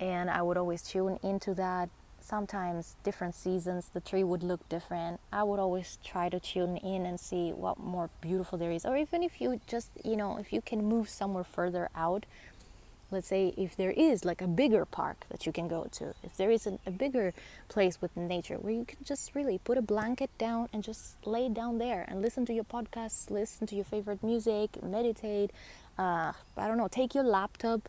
and 0.00 0.30
i 0.30 0.42
would 0.42 0.56
always 0.56 0.82
tune 0.82 1.18
into 1.22 1.54
that. 1.54 1.88
Sometimes 2.20 2.96
different 3.02 3.34
seasons 3.34 3.90
the 3.92 4.00
tree 4.00 4.24
would 4.24 4.42
look 4.42 4.66
different. 4.68 5.20
I 5.32 5.42
would 5.42 5.58
always 5.58 5.98
try 6.02 6.28
to 6.30 6.40
tune 6.40 6.78
in 6.78 7.04
and 7.04 7.20
see 7.20 7.52
what 7.52 7.78
more 7.78 8.08
beautiful 8.22 8.56
there 8.56 8.70
is. 8.72 8.86
Or 8.86 8.96
even 8.96 9.22
if 9.22 9.40
you 9.40 9.60
just 9.66 9.90
you 10.04 10.16
know 10.16 10.38
if 10.38 10.52
you 10.52 10.62
can 10.62 10.84
move 10.84 11.08
somewhere 11.10 11.44
further 11.44 11.90
out 11.94 12.24
let's 13.14 13.28
say 13.28 13.54
if 13.56 13.76
there 13.76 13.92
is 13.92 14.24
like 14.24 14.42
a 14.42 14.46
bigger 14.46 14.84
park 14.84 15.24
that 15.30 15.46
you 15.46 15.52
can 15.52 15.68
go 15.68 15.86
to 15.92 16.14
if 16.22 16.36
there 16.36 16.50
is 16.50 16.66
a, 16.66 16.78
a 16.86 16.90
bigger 16.90 17.32
place 17.68 18.00
with 18.02 18.14
nature 18.16 18.56
where 18.56 18.72
you 18.72 18.84
can 18.84 18.98
just 19.04 19.34
really 19.34 19.58
put 19.58 19.78
a 19.78 19.82
blanket 19.82 20.30
down 20.38 20.68
and 20.72 20.82
just 20.82 21.26
lay 21.26 21.48
down 21.48 21.78
there 21.78 22.04
and 22.08 22.20
listen 22.20 22.44
to 22.44 22.52
your 22.52 22.64
podcasts 22.64 23.30
listen 23.30 23.66
to 23.66 23.74
your 23.74 23.84
favorite 23.84 24.22
music 24.22 24.82
meditate 24.82 25.50
uh, 25.98 26.32
i 26.56 26.66
don't 26.66 26.76
know 26.76 26.88
take 26.88 27.14
your 27.14 27.24
laptop 27.24 27.88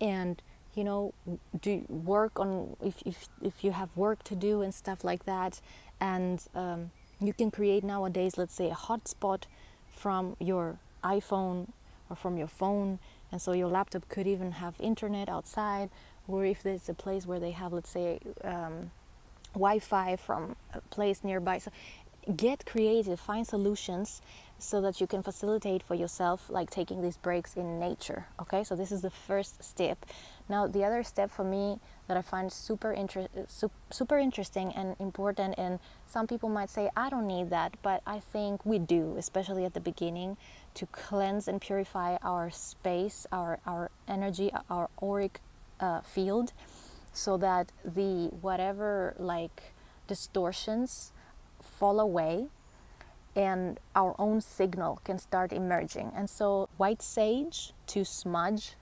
and 0.00 0.42
you 0.74 0.84
know 0.84 1.12
do 1.60 1.84
work 1.88 2.38
on 2.38 2.76
if, 2.82 3.02
if, 3.04 3.28
if 3.42 3.64
you 3.64 3.72
have 3.72 3.96
work 3.96 4.22
to 4.24 4.34
do 4.34 4.62
and 4.62 4.74
stuff 4.74 5.04
like 5.04 5.24
that. 5.26 5.60
And 6.00 6.42
um, 6.54 6.90
you 7.20 7.32
can 7.32 7.50
create 7.50 7.84
nowadays 7.84 8.38
let's 8.38 8.54
say 8.54 8.70
a 8.70 8.74
hotspot 8.74 9.42
from 9.90 10.36
your 10.38 10.78
iphone 11.04 11.68
or 12.08 12.16
from 12.16 12.36
your 12.36 12.48
phone 12.48 12.98
and 13.32 13.40
so 13.40 13.52
your 13.52 13.68
laptop 13.68 14.08
could 14.08 14.26
even 14.26 14.52
have 14.52 14.74
internet 14.80 15.28
outside 15.28 15.90
or 16.28 16.44
if 16.44 16.62
there's 16.62 16.88
a 16.88 16.94
place 16.94 17.26
where 17.26 17.40
they 17.40 17.50
have 17.50 17.72
let's 17.72 17.90
say 17.90 18.18
um, 18.44 18.90
wi-fi 19.54 20.16
from 20.16 20.56
a 20.74 20.80
place 20.90 21.24
nearby. 21.24 21.58
So 21.58 21.70
get 22.36 22.66
creative 22.66 23.18
find 23.18 23.46
solutions 23.46 24.20
so 24.58 24.80
that 24.82 25.00
you 25.00 25.06
can 25.06 25.22
facilitate 25.22 25.82
for 25.82 25.94
yourself 25.94 26.50
like 26.50 26.68
taking 26.68 27.00
these 27.00 27.16
breaks 27.16 27.54
in 27.54 27.80
nature 27.80 28.26
okay? 28.40 28.62
So 28.62 28.76
this 28.76 28.92
is 28.92 29.00
the 29.00 29.10
first 29.10 29.62
step. 29.64 30.04
Now 30.48 30.66
the 30.66 30.84
other 30.84 31.02
step 31.02 31.30
for 31.30 31.44
me 31.44 31.80
that 32.10 32.16
i 32.16 32.22
find 32.22 32.50
super 32.50 32.92
inter- 32.92 33.28
super 33.90 34.18
interesting 34.18 34.72
and 34.74 34.96
important 34.98 35.54
and 35.56 35.78
some 36.06 36.26
people 36.26 36.48
might 36.48 36.68
say 36.68 36.90
i 36.96 37.08
don't 37.08 37.26
need 37.26 37.48
that 37.50 37.70
but 37.82 38.02
i 38.06 38.18
think 38.18 38.66
we 38.66 38.78
do 38.78 39.14
especially 39.16 39.64
at 39.64 39.74
the 39.74 39.80
beginning 39.80 40.36
to 40.74 40.86
cleanse 40.86 41.48
and 41.48 41.60
purify 41.60 42.16
our 42.22 42.50
space, 42.50 43.26
our, 43.32 43.58
our 43.66 43.90
energy, 44.08 44.50
our 44.68 44.88
auric 45.02 45.40
uh, 45.80 46.00
field, 46.00 46.52
so 47.12 47.36
that 47.36 47.72
the 47.84 48.30
whatever 48.40 49.14
like 49.18 49.74
distortions 50.06 51.12
fall 51.60 51.98
away 51.98 52.46
and 53.34 53.78
our 53.94 54.14
own 54.18 54.40
signal 54.40 55.00
can 55.04 55.18
start 55.18 55.52
emerging. 55.52 56.12
And 56.14 56.28
so, 56.28 56.68
white 56.76 57.02
sage 57.02 57.72
to 57.88 58.04
smudge 58.04 58.74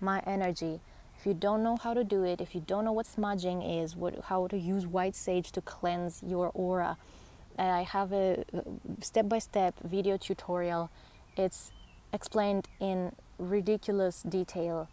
my 0.00 0.20
energy. 0.26 0.80
If 1.18 1.26
you 1.26 1.34
don't 1.34 1.62
know 1.62 1.76
how 1.76 1.94
to 1.94 2.04
do 2.04 2.22
it, 2.24 2.40
if 2.40 2.54
you 2.54 2.60
don't 2.60 2.84
know 2.84 2.92
what 2.92 3.06
smudging 3.06 3.62
is, 3.62 3.96
what, 3.96 4.24
how 4.24 4.46
to 4.48 4.58
use 4.58 4.86
white 4.86 5.16
sage 5.16 5.52
to 5.52 5.60
cleanse 5.60 6.22
your 6.22 6.50
aura, 6.54 6.96
I 7.58 7.82
have 7.82 8.12
a 8.12 8.44
step 9.00 9.28
by 9.28 9.38
step 9.38 9.74
video 9.82 10.16
tutorial 10.18 10.90
it's 11.36 11.70
explained 12.12 12.66
in 12.80 13.12
ridiculous 13.38 14.22
detail. 14.22 14.88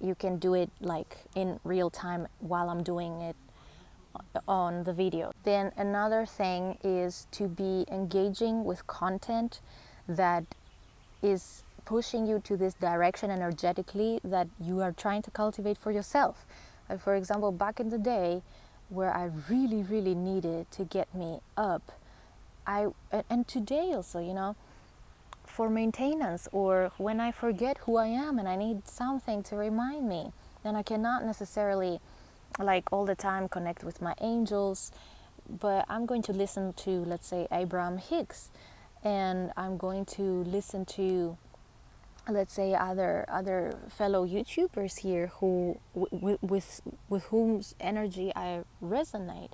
You 0.00 0.14
can 0.14 0.36
do 0.38 0.54
it 0.54 0.70
like 0.80 1.16
in 1.34 1.58
real 1.64 1.88
time 1.88 2.28
while 2.40 2.68
I'm 2.68 2.82
doing 2.82 3.22
it 3.22 3.36
uh, 4.14 4.40
on 4.46 4.84
the 4.84 4.92
video. 4.92 5.32
Then 5.44 5.72
another 5.76 6.26
thing 6.26 6.78
is 6.84 7.26
to 7.32 7.48
be 7.48 7.86
engaging 7.90 8.64
with 8.64 8.86
content 8.86 9.60
that 10.06 10.44
is 11.22 11.64
pushing 11.86 12.26
you 12.26 12.38
to 12.40 12.56
this 12.58 12.74
direction 12.74 13.30
energetically 13.30 14.20
that 14.22 14.48
you 14.60 14.82
are 14.82 14.92
trying 14.92 15.22
to 15.22 15.30
cultivate 15.30 15.78
for 15.78 15.90
yourself. 15.90 16.44
Like 16.90 17.00
for 17.00 17.14
example, 17.14 17.52
back 17.52 17.80
in 17.80 17.88
the 17.88 17.98
day 17.98 18.42
where 18.90 19.16
I 19.16 19.30
really, 19.48 19.82
really 19.82 20.14
needed 20.14 20.70
to 20.72 20.84
get 20.84 21.12
me 21.14 21.40
up, 21.56 21.92
I 22.66 22.88
and 23.30 23.48
today 23.48 23.92
also, 23.94 24.20
you 24.20 24.34
know, 24.34 24.56
for 25.44 25.70
maintenance 25.70 26.48
or 26.52 26.92
when 26.98 27.20
I 27.20 27.32
forget 27.32 27.78
who 27.78 27.96
I 27.96 28.08
am 28.08 28.38
and 28.38 28.48
I 28.48 28.56
need 28.56 28.86
something 28.86 29.42
to 29.44 29.56
remind 29.56 30.08
me, 30.08 30.32
then 30.62 30.76
I 30.76 30.82
cannot 30.82 31.24
necessarily 31.24 32.00
like 32.58 32.92
all 32.92 33.06
the 33.06 33.14
time 33.14 33.48
connect 33.48 33.84
with 33.84 34.02
my 34.02 34.14
angels, 34.20 34.92
but 35.48 35.84
I'm 35.88 36.04
going 36.04 36.22
to 36.22 36.32
listen 36.32 36.72
to 36.84 36.90
let's 36.90 37.26
say 37.26 37.46
Abraham 37.52 37.98
Hicks 37.98 38.50
and 39.02 39.52
I'm 39.56 39.76
going 39.76 40.04
to 40.16 40.42
listen 40.44 40.84
to 40.86 41.38
let's 42.28 42.52
say 42.54 42.74
other 42.74 43.24
other 43.28 43.74
fellow 43.88 44.26
YouTubers 44.26 44.98
here 45.00 45.28
who 45.38 45.78
with 45.94 46.80
with 47.08 47.24
whose 47.24 47.74
energy 47.80 48.32
I 48.34 48.62
resonate. 48.82 49.50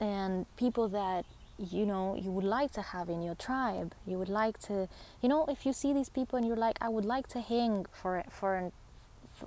And 0.00 0.46
people 0.56 0.88
that 0.88 1.24
you 1.58 1.86
know 1.86 2.16
you 2.16 2.30
would 2.30 2.44
like 2.44 2.72
to 2.72 2.82
have 2.82 3.08
in 3.08 3.22
your 3.22 3.34
tribe. 3.34 3.94
You 4.06 4.18
would 4.18 4.28
like 4.28 4.58
to 4.68 4.88
you 5.22 5.28
know 5.28 5.46
if 5.46 5.66
you 5.66 5.72
see 5.72 5.92
these 5.92 6.08
people 6.08 6.36
and 6.36 6.46
you're 6.46 6.56
like 6.56 6.76
i 6.80 6.88
would 6.88 7.04
like 7.04 7.26
to 7.28 7.40
hang 7.40 7.86
for 7.92 8.24
for 8.30 8.72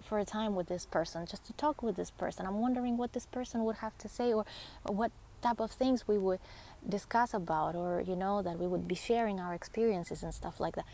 for 0.02 0.20
a 0.20 0.26
time 0.26 0.56
with 0.56 0.68
this 0.68 0.86
person 0.86 1.26
just 1.26 1.46
to 1.46 1.54
talk 1.54 1.82
with 1.82 1.96
this 1.96 2.12
person. 2.12 2.46
I'm 2.46 2.60
wondering 2.60 2.98
what 2.98 3.14
this 3.14 3.26
person 3.26 3.64
would 3.66 3.78
have 3.78 3.98
to 4.00 4.08
say 4.08 4.34
or, 4.34 4.46
or 4.86 4.96
what 4.96 5.12
type 5.42 5.60
of 5.60 5.72
things 5.72 6.08
we 6.08 6.18
would 6.18 6.40
discuss 6.88 7.34
about 7.34 7.76
or 7.76 8.04
you 8.06 8.16
know 8.16 8.42
that 8.42 8.60
we 8.60 8.68
would 8.68 8.88
be 8.88 8.96
sharing 8.96 9.40
our 9.40 9.54
experiences 9.54 10.22
and 10.22 10.34
stuff 10.34 10.60
like 10.60 10.76
that 10.76 10.86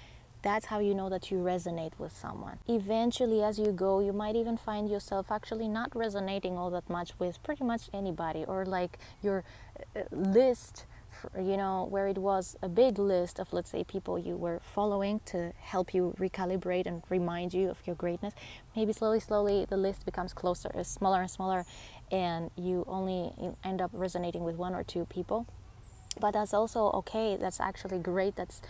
that's 0.45 0.67
how 0.67 0.79
you 0.87 0.93
know 0.93 1.09
that 1.09 1.31
you 1.31 1.37
resonate 1.37 1.93
with 1.97 2.13
someone. 2.25 2.57
Eventually, 2.67 3.41
as 3.43 3.57
you 3.57 3.71
go, 3.85 3.99
you 3.99 4.13
might 4.13 4.35
even 4.35 4.57
find 4.57 4.89
yourself 4.95 5.31
actually 5.31 5.67
not 5.67 5.89
resonating 5.95 6.53
all 6.59 6.69
that 6.69 6.87
much 6.87 7.09
with 7.19 7.41
pretty 7.43 7.63
much 7.63 7.83
anybody, 8.01 8.45
or 8.51 8.65
like 8.65 8.99
your 9.23 9.43
uh, 9.95 10.01
list 10.11 10.85
you 11.37 11.57
know, 11.57 11.87
where 11.89 12.07
it 12.07 12.17
was 12.17 12.57
a 12.61 12.67
big 12.67 12.99
list 12.99 13.39
of, 13.39 13.51
let's 13.53 13.69
say, 13.69 13.83
people 13.83 14.19
you 14.19 14.35
were 14.35 14.59
following 14.59 15.21
to 15.25 15.53
help 15.59 15.93
you 15.93 16.13
recalibrate 16.19 16.85
and 16.85 17.01
remind 17.09 17.53
you 17.53 17.69
of 17.69 17.79
your 17.85 17.95
greatness, 17.95 18.33
maybe 18.75 18.91
slowly, 18.93 19.19
slowly 19.19 19.65
the 19.69 19.77
list 19.77 20.05
becomes 20.05 20.33
closer, 20.33 20.69
smaller 20.83 21.21
and 21.21 21.31
smaller, 21.31 21.65
and 22.11 22.51
you 22.57 22.83
only 22.87 23.31
end 23.63 23.81
up 23.81 23.91
resonating 23.93 24.43
with 24.43 24.55
one 24.55 24.75
or 24.75 24.83
two 24.83 25.05
people. 25.05 25.47
But 26.19 26.31
that's 26.31 26.53
also 26.53 26.91
okay. 26.91 27.37
That's 27.37 27.59
actually 27.59 27.99
great. 27.99 28.35
That's 28.35 28.61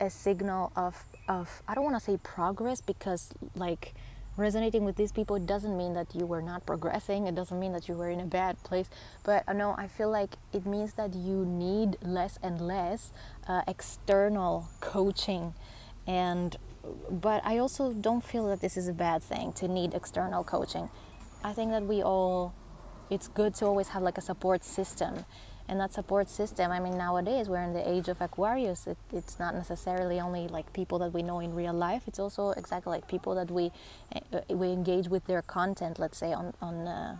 a 0.00 0.10
signal 0.10 0.72
of, 0.76 1.04
of 1.28 1.62
I 1.68 1.74
don't 1.74 1.84
want 1.84 1.96
to 1.96 2.00
say 2.00 2.18
progress 2.22 2.80
because, 2.80 3.32
like, 3.54 3.94
resonating 4.36 4.84
with 4.84 4.96
these 4.96 5.12
people 5.12 5.38
doesn't 5.38 5.76
mean 5.76 5.92
that 5.92 6.14
you 6.14 6.24
were 6.24 6.40
not 6.40 6.64
progressing 6.64 7.26
it 7.26 7.34
doesn't 7.34 7.60
mean 7.60 7.72
that 7.72 7.86
you 7.86 7.94
were 7.94 8.08
in 8.08 8.18
a 8.18 8.24
bad 8.24 8.60
place 8.62 8.88
but 9.24 9.44
uh, 9.46 9.52
no 9.52 9.74
i 9.76 9.86
feel 9.86 10.10
like 10.10 10.36
it 10.54 10.64
means 10.64 10.94
that 10.94 11.14
you 11.14 11.44
need 11.44 11.98
less 12.02 12.38
and 12.42 12.60
less 12.60 13.12
uh, 13.46 13.62
external 13.68 14.68
coaching. 14.80 15.54
And 16.06 16.56
but 17.10 17.42
i 17.44 17.58
also 17.58 17.92
don't 17.92 18.24
feel 18.24 18.48
that 18.48 18.60
this 18.60 18.76
is 18.76 18.88
a 18.88 18.92
bad 18.92 19.22
thing 19.22 19.52
to 19.54 19.68
need 19.68 19.94
external 19.94 20.42
coaching. 20.42 20.88
I 21.44 21.52
think 21.52 21.70
that 21.70 21.84
we 21.84 22.02
all 22.02 22.54
it's 23.10 23.28
good 23.28 23.54
to 23.56 23.66
always 23.66 23.88
have 23.88 24.02
like 24.02 24.16
a 24.16 24.22
support 24.22 24.64
system 24.64 25.24
and 25.68 25.80
that 25.80 25.92
support 25.92 26.28
system. 26.28 26.70
I 26.70 26.80
mean 26.80 26.96
nowadays 26.96 27.48
we're 27.48 27.62
in 27.62 27.72
the 27.72 27.88
age 27.88 28.08
of 28.08 28.20
aquarius. 28.20 28.86
It, 28.86 28.98
it's 29.12 29.38
not 29.38 29.54
necessarily 29.54 30.20
only 30.20 30.48
like 30.48 30.72
people 30.72 30.98
that 31.00 31.12
we 31.12 31.22
know 31.22 31.40
in 31.40 31.54
real 31.54 31.72
life. 31.72 32.02
It's 32.06 32.18
also 32.18 32.50
exactly 32.50 32.90
like 32.90 33.08
people 33.08 33.34
that 33.34 33.50
we 33.50 33.72
uh, 34.14 34.40
we 34.50 34.68
engage 34.68 35.08
with 35.08 35.26
their 35.26 35.42
content 35.42 35.98
let's 35.98 36.18
say 36.18 36.32
on 36.32 36.54
on 36.60 36.86
uh, 36.86 37.16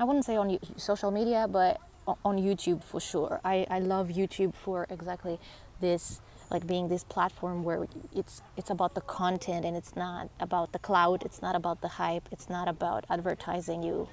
i 0.00 0.04
wouldn't 0.04 0.24
say 0.24 0.36
on 0.36 0.58
social 0.76 1.10
media 1.10 1.46
but 1.48 1.80
on 2.06 2.36
youtube 2.38 2.82
for 2.82 3.00
sure. 3.00 3.40
I 3.44 3.66
i 3.70 3.78
love 3.78 4.08
youtube 4.08 4.54
for 4.54 4.86
exactly 4.90 5.38
this 5.80 6.20
like 6.50 6.66
being 6.66 6.88
this 6.88 7.04
platform 7.04 7.64
where 7.64 7.86
it's 8.14 8.42
it's 8.56 8.70
about 8.70 8.94
the 8.94 9.00
content 9.00 9.64
and 9.64 9.76
it's 9.76 9.96
not 9.96 10.28
about 10.38 10.72
the 10.72 10.78
cloud. 10.78 11.24
It's 11.24 11.42
not 11.42 11.54
about 11.56 11.80
the 11.80 11.88
hype. 11.88 12.28
It's 12.30 12.48
not 12.48 12.68
about 12.68 13.04
advertising 13.10 13.82
you 13.82 14.08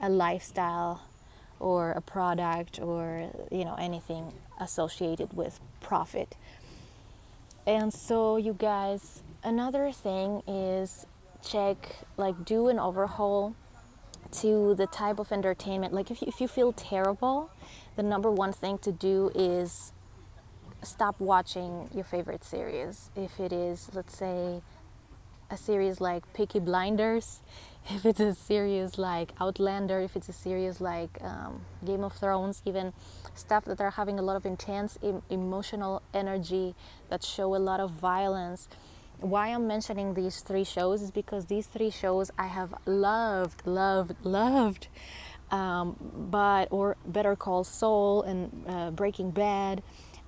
a 0.00 0.08
lifestyle 0.08 1.02
or 1.60 1.92
a 1.92 2.00
product 2.00 2.80
or 2.80 3.30
you 3.50 3.64
know 3.64 3.76
anything 3.78 4.32
associated 4.58 5.32
with 5.32 5.60
profit. 5.80 6.36
And 7.66 7.92
so 7.92 8.36
you 8.36 8.54
guys 8.54 9.22
another 9.44 9.92
thing 9.92 10.42
is 10.46 11.06
check 11.46 11.96
like 12.16 12.44
do 12.44 12.68
an 12.68 12.78
overhaul 12.78 13.54
to 14.32 14.74
the 14.74 14.86
type 14.86 15.18
of 15.18 15.32
entertainment. 15.32 15.92
Like 15.92 16.10
if 16.10 16.22
you, 16.22 16.28
if 16.28 16.40
you 16.40 16.48
feel 16.48 16.72
terrible 16.72 17.50
the 17.96 18.02
number 18.02 18.30
one 18.30 18.52
thing 18.52 18.78
to 18.78 18.92
do 18.92 19.30
is 19.34 19.92
stop 20.82 21.20
watching 21.20 21.90
your 21.94 22.04
favorite 22.04 22.44
series. 22.44 23.10
If 23.14 23.38
it 23.38 23.52
is 23.52 23.90
let's 23.92 24.16
say 24.16 24.62
a 25.50 25.56
series 25.56 26.00
like 26.00 26.32
Peaky 26.32 26.60
Blinders 26.60 27.40
if 27.90 28.04
it's 28.04 28.20
a 28.20 28.34
series 28.34 28.98
like 28.98 29.32
Outlander, 29.40 30.00
if 30.00 30.16
it's 30.16 30.28
a 30.28 30.32
series 30.32 30.80
like 30.80 31.18
um, 31.22 31.62
Game 31.84 32.04
of 32.04 32.12
Thrones, 32.12 32.62
even 32.64 32.92
stuff 33.34 33.64
that 33.64 33.80
are 33.80 33.92
having 33.92 34.18
a 34.18 34.22
lot 34.22 34.36
of 34.36 34.44
intense 34.44 34.98
em- 35.02 35.22
emotional 35.30 36.02
energy 36.12 36.74
that 37.08 37.24
show 37.24 37.54
a 37.54 37.58
lot 37.58 37.80
of 37.80 37.92
violence. 37.92 38.68
Why 39.20 39.48
I'm 39.48 39.66
mentioning 39.66 40.14
these 40.14 40.40
three 40.40 40.64
shows 40.64 41.02
is 41.02 41.10
because 41.10 41.46
these 41.46 41.66
three 41.66 41.90
shows 41.90 42.30
I 42.38 42.46
have 42.46 42.74
loved, 42.86 43.66
loved, 43.66 44.14
loved. 44.24 44.88
Um, 45.50 45.96
but 46.30 46.68
or 46.70 46.96
Better 47.04 47.34
Call 47.34 47.64
Saul 47.64 48.22
and 48.22 48.64
uh, 48.68 48.90
Breaking 48.92 49.30
Bad. 49.30 49.82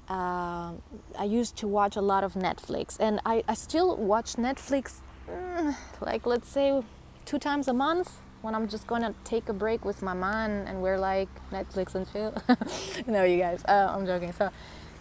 Uh, 0.09 0.73
I 1.17 1.25
used 1.25 1.57
to 1.59 1.69
watch 1.69 1.95
a 1.95 2.01
lot 2.01 2.25
of 2.25 2.35
Netflix, 2.35 2.99
and 2.99 3.21
I, 3.25 3.45
I 3.47 3.55
still 3.55 3.97
watch 3.97 4.35
Netflix. 4.35 4.97
Mm, 5.33 5.77
like 6.01 6.27
let's 6.27 6.49
say 6.49 6.83
two 7.25 7.39
times 7.39 7.69
a 7.69 7.73
month 7.73 8.21
when 8.43 8.55
I'm 8.55 8.69
just 8.69 8.87
gonna 8.87 9.15
take 9.25 9.49
a 9.49 9.53
break 9.53 9.85
with 9.85 10.03
my 10.03 10.15
man 10.15 10.67
and 10.67 10.83
we're 10.83 10.99
like 10.99 11.29
Netflix 11.51 11.95
and 11.95 12.11
chill. 12.13 12.35
no, 13.07 13.25
you 13.25 13.39
guys, 13.39 13.65
uh, 13.67 13.93
I'm 13.95 14.05
joking. 14.05 14.33
So, 14.33 14.51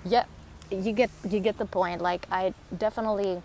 yeah, 0.06 0.26
you 0.70 0.94
get 0.94 1.10
you 1.28 1.40
get 1.40 1.58
the 1.58 1.66
point. 1.66 2.02
Like 2.02 2.28
I 2.32 2.54
definitely 2.78 3.42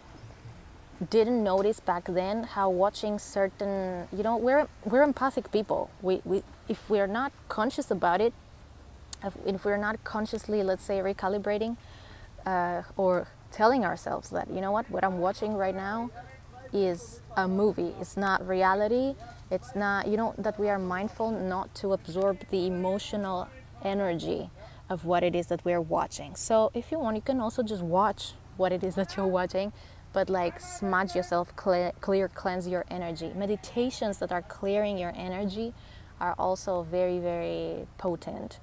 didn't 1.10 1.42
notice 1.42 1.80
back 1.80 2.04
then 2.06 2.44
how 2.44 2.70
watching 2.70 3.18
certain, 3.18 4.08
you 4.16 4.22
know, 4.22 4.36
we're 4.36 4.68
we're 4.84 5.02
empathic 5.02 5.50
people. 5.50 5.90
We 6.02 6.20
we 6.24 6.42
if 6.68 6.88
we're 6.88 7.06
not 7.06 7.32
conscious 7.48 7.90
about 7.90 8.20
it, 8.20 8.32
if 9.44 9.64
we're 9.64 9.76
not 9.76 10.04
consciously, 10.04 10.62
let's 10.62 10.84
say, 10.84 10.98
recalibrating 10.98 11.76
uh, 12.44 12.82
or 12.96 13.28
telling 13.50 13.84
ourselves 13.84 14.30
that 14.30 14.50
you 14.50 14.60
know 14.60 14.70
what, 14.70 14.90
what 14.90 15.04
I'm 15.04 15.18
watching 15.18 15.54
right 15.54 15.74
now 15.74 16.10
is 16.76 17.22
a 17.36 17.48
movie. 17.48 17.94
It's 18.00 18.16
not 18.16 18.46
reality. 18.46 19.14
It's 19.50 19.74
not, 19.74 20.08
you 20.08 20.16
know, 20.16 20.34
that 20.38 20.58
we 20.58 20.68
are 20.68 20.78
mindful 20.78 21.30
not 21.30 21.74
to 21.76 21.92
absorb 21.92 22.40
the 22.50 22.66
emotional 22.66 23.48
energy 23.82 24.50
of 24.88 25.04
what 25.04 25.22
it 25.22 25.34
is 25.34 25.46
that 25.48 25.64
we're 25.64 25.80
watching. 25.80 26.34
So 26.36 26.70
if 26.74 26.92
you 26.92 26.98
want, 26.98 27.16
you 27.16 27.22
can 27.22 27.40
also 27.40 27.62
just 27.62 27.82
watch 27.82 28.32
what 28.56 28.72
it 28.72 28.82
is 28.82 28.94
that 28.94 29.16
you're 29.16 29.26
watching, 29.26 29.72
but 30.12 30.30
like 30.30 30.60
smudge 30.60 31.14
yourself, 31.14 31.54
clear, 31.56 31.92
clear 32.00 32.28
cleanse 32.28 32.66
your 32.66 32.84
energy. 32.90 33.32
Meditations 33.34 34.18
that 34.18 34.32
are 34.32 34.42
clearing 34.42 34.98
your 34.98 35.12
energy 35.16 35.74
are 36.20 36.34
also 36.38 36.82
very, 36.82 37.18
very 37.18 37.86
potent. 37.98 38.58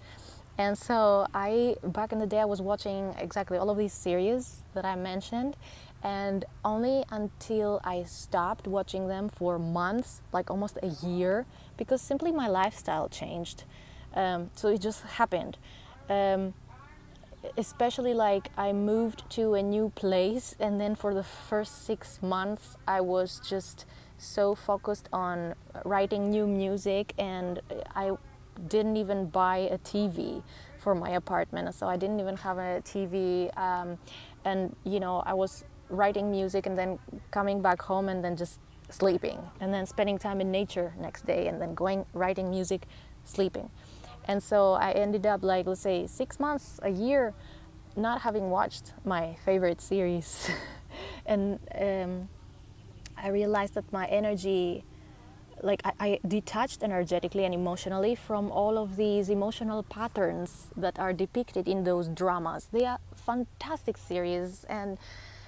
And 0.58 0.78
so 0.78 1.28
I, 1.34 1.78
back 1.84 2.12
in 2.12 2.20
the 2.20 2.28
day, 2.28 2.40
I 2.40 2.46
was 2.46 2.62
watching 2.62 3.16
exactly 3.18 3.58
all 3.58 3.70
of 3.70 3.78
these 3.78 3.94
series 3.94 4.64
that 4.74 4.86
I 4.86 4.96
mentioned, 4.96 5.58
and 6.04 6.44
only 6.66 7.06
until 7.10 7.80
I 7.84 8.04
stopped 8.04 8.68
watching 8.68 9.08
them 9.08 9.30
for 9.30 9.58
months, 9.58 10.22
like 10.34 10.52
almost 10.52 10.78
a 10.84 10.88
year, 11.08 11.46
because 11.78 12.02
simply 12.02 12.32
my 12.32 12.48
lifestyle 12.48 13.08
changed. 13.08 13.64
Um, 14.14 14.52
so 14.54 14.68
it 14.68 14.82
just 14.82 15.02
happened. 15.04 15.58
Um, 16.10 16.54
especially 17.58 18.14
like 18.14 18.50
I 18.58 18.74
moved 18.74 19.30
to 19.32 19.54
a 19.54 19.64
new 19.64 19.92
place, 19.96 20.56
and 20.60 20.80
then 20.80 20.96
for 20.96 21.14
the 21.14 21.24
first 21.24 21.86
six 21.86 22.22
months, 22.22 22.78
I 22.88 23.02
was 23.02 23.40
just 23.40 23.86
so 24.18 24.56
focused 24.56 25.08
on 25.14 25.56
writing 25.86 26.30
new 26.30 26.48
music, 26.48 27.14
and 27.18 27.62
I 27.96 28.12
didn't 28.68 28.98
even 28.98 29.28
buy 29.28 29.58
a 29.72 29.78
TV 29.78 30.44
for 30.78 30.94
my 30.94 31.12
apartment, 31.12 31.74
so 31.74 31.88
I 31.88 31.96
didn't 31.96 32.20
even 32.20 32.38
have 32.38 32.58
a 32.58 32.82
TV. 32.82 33.56
Um, 33.58 33.98
and 34.46 34.76
you 34.84 35.00
know, 35.00 35.24
I 35.26 35.34
was 35.34 35.64
writing 35.90 36.32
music 36.32 36.66
and 36.66 36.78
then 36.78 37.00
coming 37.32 37.62
back 37.62 37.82
home 37.82 38.10
and 38.10 38.24
then 38.24 38.36
just 38.36 38.60
sleeping. 38.90 39.40
And 39.60 39.74
then 39.74 39.86
spending 39.86 40.18
time 40.18 40.42
in 40.42 40.52
nature 40.52 40.94
next 41.00 41.26
day 41.26 41.48
and 41.48 41.62
then 41.62 41.74
going 41.74 42.06
writing 42.14 42.50
music 42.50 42.86
sleeping. 43.24 43.70
And 44.26 44.42
so 44.42 44.74
i 44.74 44.92
ended 44.92 45.26
up 45.26 45.44
like 45.44 45.66
let's 45.68 45.82
say 45.82 46.08
six 46.08 46.40
months 46.40 46.80
a 46.82 46.90
year 46.90 47.34
not 47.96 48.22
having 48.22 48.50
watched 48.50 48.94
my 49.06 49.36
favorite 49.46 49.82
series. 49.82 50.50
And 51.26 51.60
um, 51.74 52.30
i 53.18 53.30
realized 53.30 53.74
that 53.74 53.92
my 53.92 54.06
energy 54.08 54.84
like 55.64 55.82
I, 55.86 55.94
I, 56.00 56.20
detached 56.28 56.84
energetically 56.84 57.46
and 57.46 57.54
emotionally 57.54 58.16
from 58.16 58.52
all 58.52 58.78
of 58.78 58.98
these 58.98 59.30
emotional 59.30 59.82
patterns 59.84 60.68
that 60.76 61.00
are 61.00 61.14
depicted 61.14 61.68
in 61.68 61.86
those 61.86 62.10
dramas. 62.10 62.68
They 62.72 62.86
are 62.86 63.00
fantastic 63.16 63.98
series 63.98 64.66
and 64.66 64.98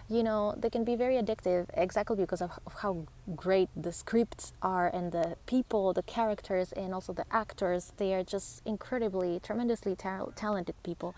you 0.08 0.22
know 0.22 0.54
they 0.58 0.70
can 0.70 0.84
be 0.84 0.96
very 0.96 1.16
addictive 1.16 1.66
exactly 1.74 2.16
because 2.16 2.42
of, 2.42 2.52
of 2.66 2.74
how 2.76 3.06
great 3.36 3.70
the 3.76 3.92
scripts 3.92 4.54
are 4.62 4.88
and 4.88 5.12
the 5.12 5.36
people 5.48 5.94
the 5.94 6.04
characters 6.04 6.72
and 6.74 6.94
also 6.94 7.14
the 7.14 7.26
actors. 7.32 7.94
They 7.98 8.14
are 8.14 8.24
just 8.24 8.62
incredibly 8.66 9.40
tremendously 9.40 9.96
ta- 9.96 10.28
talented 10.36 10.76
people. 10.84 11.16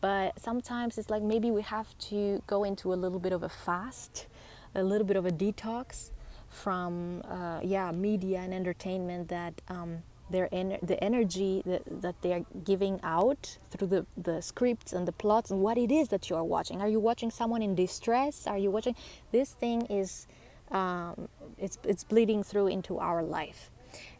But 0.00 0.40
sometimes 0.40 0.98
it's 0.98 1.10
like 1.10 1.22
maybe 1.22 1.50
we 1.50 1.62
have 1.62 1.96
to 2.10 2.42
go 2.46 2.64
into 2.64 2.92
a 2.92 2.96
little 2.96 3.20
bit 3.20 3.32
of 3.32 3.42
a 3.42 3.48
fast 3.48 4.26
a 4.74 4.82
little 4.82 5.06
bit 5.06 5.16
of 5.16 5.26
a 5.26 5.30
detox 5.30 6.10
from 6.48 7.22
uh, 7.28 7.60
yeah 7.62 7.90
media 7.92 8.40
and 8.40 8.52
entertainment 8.54 9.28
that 9.28 9.54
um, 9.68 10.02
their 10.32 10.48
en- 10.52 10.78
the 10.82 11.02
energy 11.02 11.62
that, 11.64 11.82
that 12.02 12.20
they 12.22 12.32
are 12.32 12.44
giving 12.64 13.00
out 13.02 13.58
through 13.70 13.88
the, 13.88 14.06
the 14.16 14.40
scripts 14.40 14.92
and 14.92 15.06
the 15.06 15.12
plots 15.12 15.50
and 15.50 15.60
what 15.60 15.78
it 15.78 15.92
is 15.92 16.08
that 16.08 16.28
you 16.28 16.36
are 16.36 16.44
watching. 16.44 16.80
Are 16.80 16.88
you 16.88 17.00
watching 17.00 17.30
someone 17.30 17.62
in 17.62 17.74
distress? 17.74 18.46
Are 18.46 18.58
you 18.58 18.70
watching 18.70 18.96
this 19.30 19.52
thing 19.52 19.82
is 19.86 20.26
um, 20.70 21.28
it's 21.58 21.78
it's 21.84 22.04
bleeding 22.04 22.42
through 22.42 22.68
into 22.68 22.98
our 22.98 23.22
life, 23.22 23.70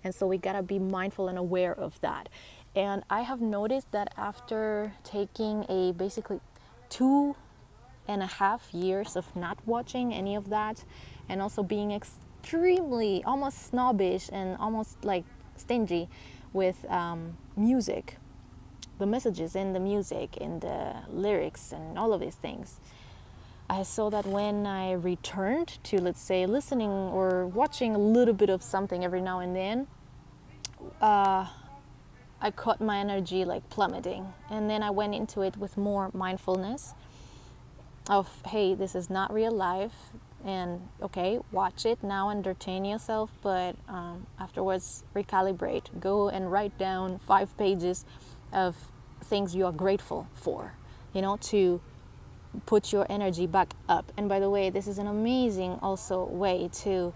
and 0.05 0.15
so 0.15 0.27
we 0.27 0.39
gotta 0.39 0.63
be 0.63 0.79
mindful 0.79 1.29
and 1.29 1.39
aware 1.39 1.75
of 1.75 2.01
that. 2.01 2.29
And 2.75 3.03
I 3.11 3.23
have 3.23 3.41
noticed 3.41 3.91
that 3.93 4.13
after 4.17 4.95
taking 5.05 5.67
a 5.69 5.93
basically 5.93 6.41
two 6.89 7.37
and 8.09 8.23
a 8.23 8.27
half 8.27 8.73
years 8.73 9.17
of 9.17 9.35
not 9.37 9.59
watching 9.67 10.13
any 10.13 10.35
of 10.35 10.49
that 10.51 10.85
and 11.29 11.41
also 11.41 11.63
being 11.63 11.93
extremely 11.93 13.23
almost 13.25 13.67
snobbish 13.67 14.29
and 14.33 14.57
almost 14.59 15.05
like 15.05 15.25
stingy 15.57 16.09
with 16.53 16.85
um, 16.91 17.37
music 17.57 18.17
the 18.99 19.07
messages 19.07 19.57
in 19.57 19.73
the 19.73 19.81
music 19.81 20.37
in 20.37 20.61
the 20.61 20.95
lyrics 21.11 21.73
and 21.73 21.99
all 21.99 22.13
of 22.13 22.21
these 22.21 22.35
things 22.35 22.79
i 23.69 23.83
saw 23.83 24.11
that 24.11 24.27
when 24.27 24.67
i 24.67 24.93
returned 24.93 25.79
to 25.83 26.01
let's 26.01 26.21
say 26.21 26.47
listening 26.47 26.91
or 26.91 27.47
watching 27.47 27.95
a 27.95 27.99
little 27.99 28.35
bit 28.35 28.51
of 28.51 28.63
something 28.63 29.05
every 29.05 29.21
now 29.21 29.39
and 29.41 29.57
then 29.57 29.87
uh, 31.01 31.47
I 32.41 32.51
caught 32.51 32.81
my 32.81 32.99
energy 32.99 33.45
like 33.45 33.69
plummeting. 33.71 34.35
And 34.51 34.69
then 34.69 34.83
I 34.83 34.91
went 34.91 35.15
into 35.15 35.43
it 35.43 35.57
with 35.57 35.77
more 35.77 36.11
mindfulness 36.13 36.95
of, 38.09 38.29
hey, 38.47 38.75
this 38.75 38.95
is 38.95 39.09
not 39.09 39.33
real 39.33 39.53
life. 39.53 40.11
And 40.45 40.89
okay, 41.01 41.39
watch 41.53 41.87
it 41.87 42.03
now, 42.03 42.31
entertain 42.31 42.85
yourself, 42.85 43.31
but 43.43 43.77
um, 43.89 44.27
afterwards 44.41 45.05
recalibrate. 45.15 46.01
Go 46.01 46.29
and 46.29 46.51
write 46.51 46.77
down 46.79 47.21
five 47.21 47.57
pages 47.57 48.05
of 48.53 48.77
things 49.23 49.55
you 49.55 49.67
are 49.67 49.73
grateful 49.73 50.27
for, 50.35 50.75
you 51.13 51.23
know, 51.23 51.37
to 51.37 51.81
put 52.67 52.93
your 52.93 53.07
energy 53.09 53.47
back 53.47 53.75
up. 53.89 54.13
And 54.17 54.29
by 54.29 54.41
the 54.41 54.51
way, 54.51 54.69
this 54.69 54.87
is 54.87 54.99
an 54.99 55.07
amazing 55.07 55.79
also 55.81 56.25
way 56.25 56.69
to 56.83 57.15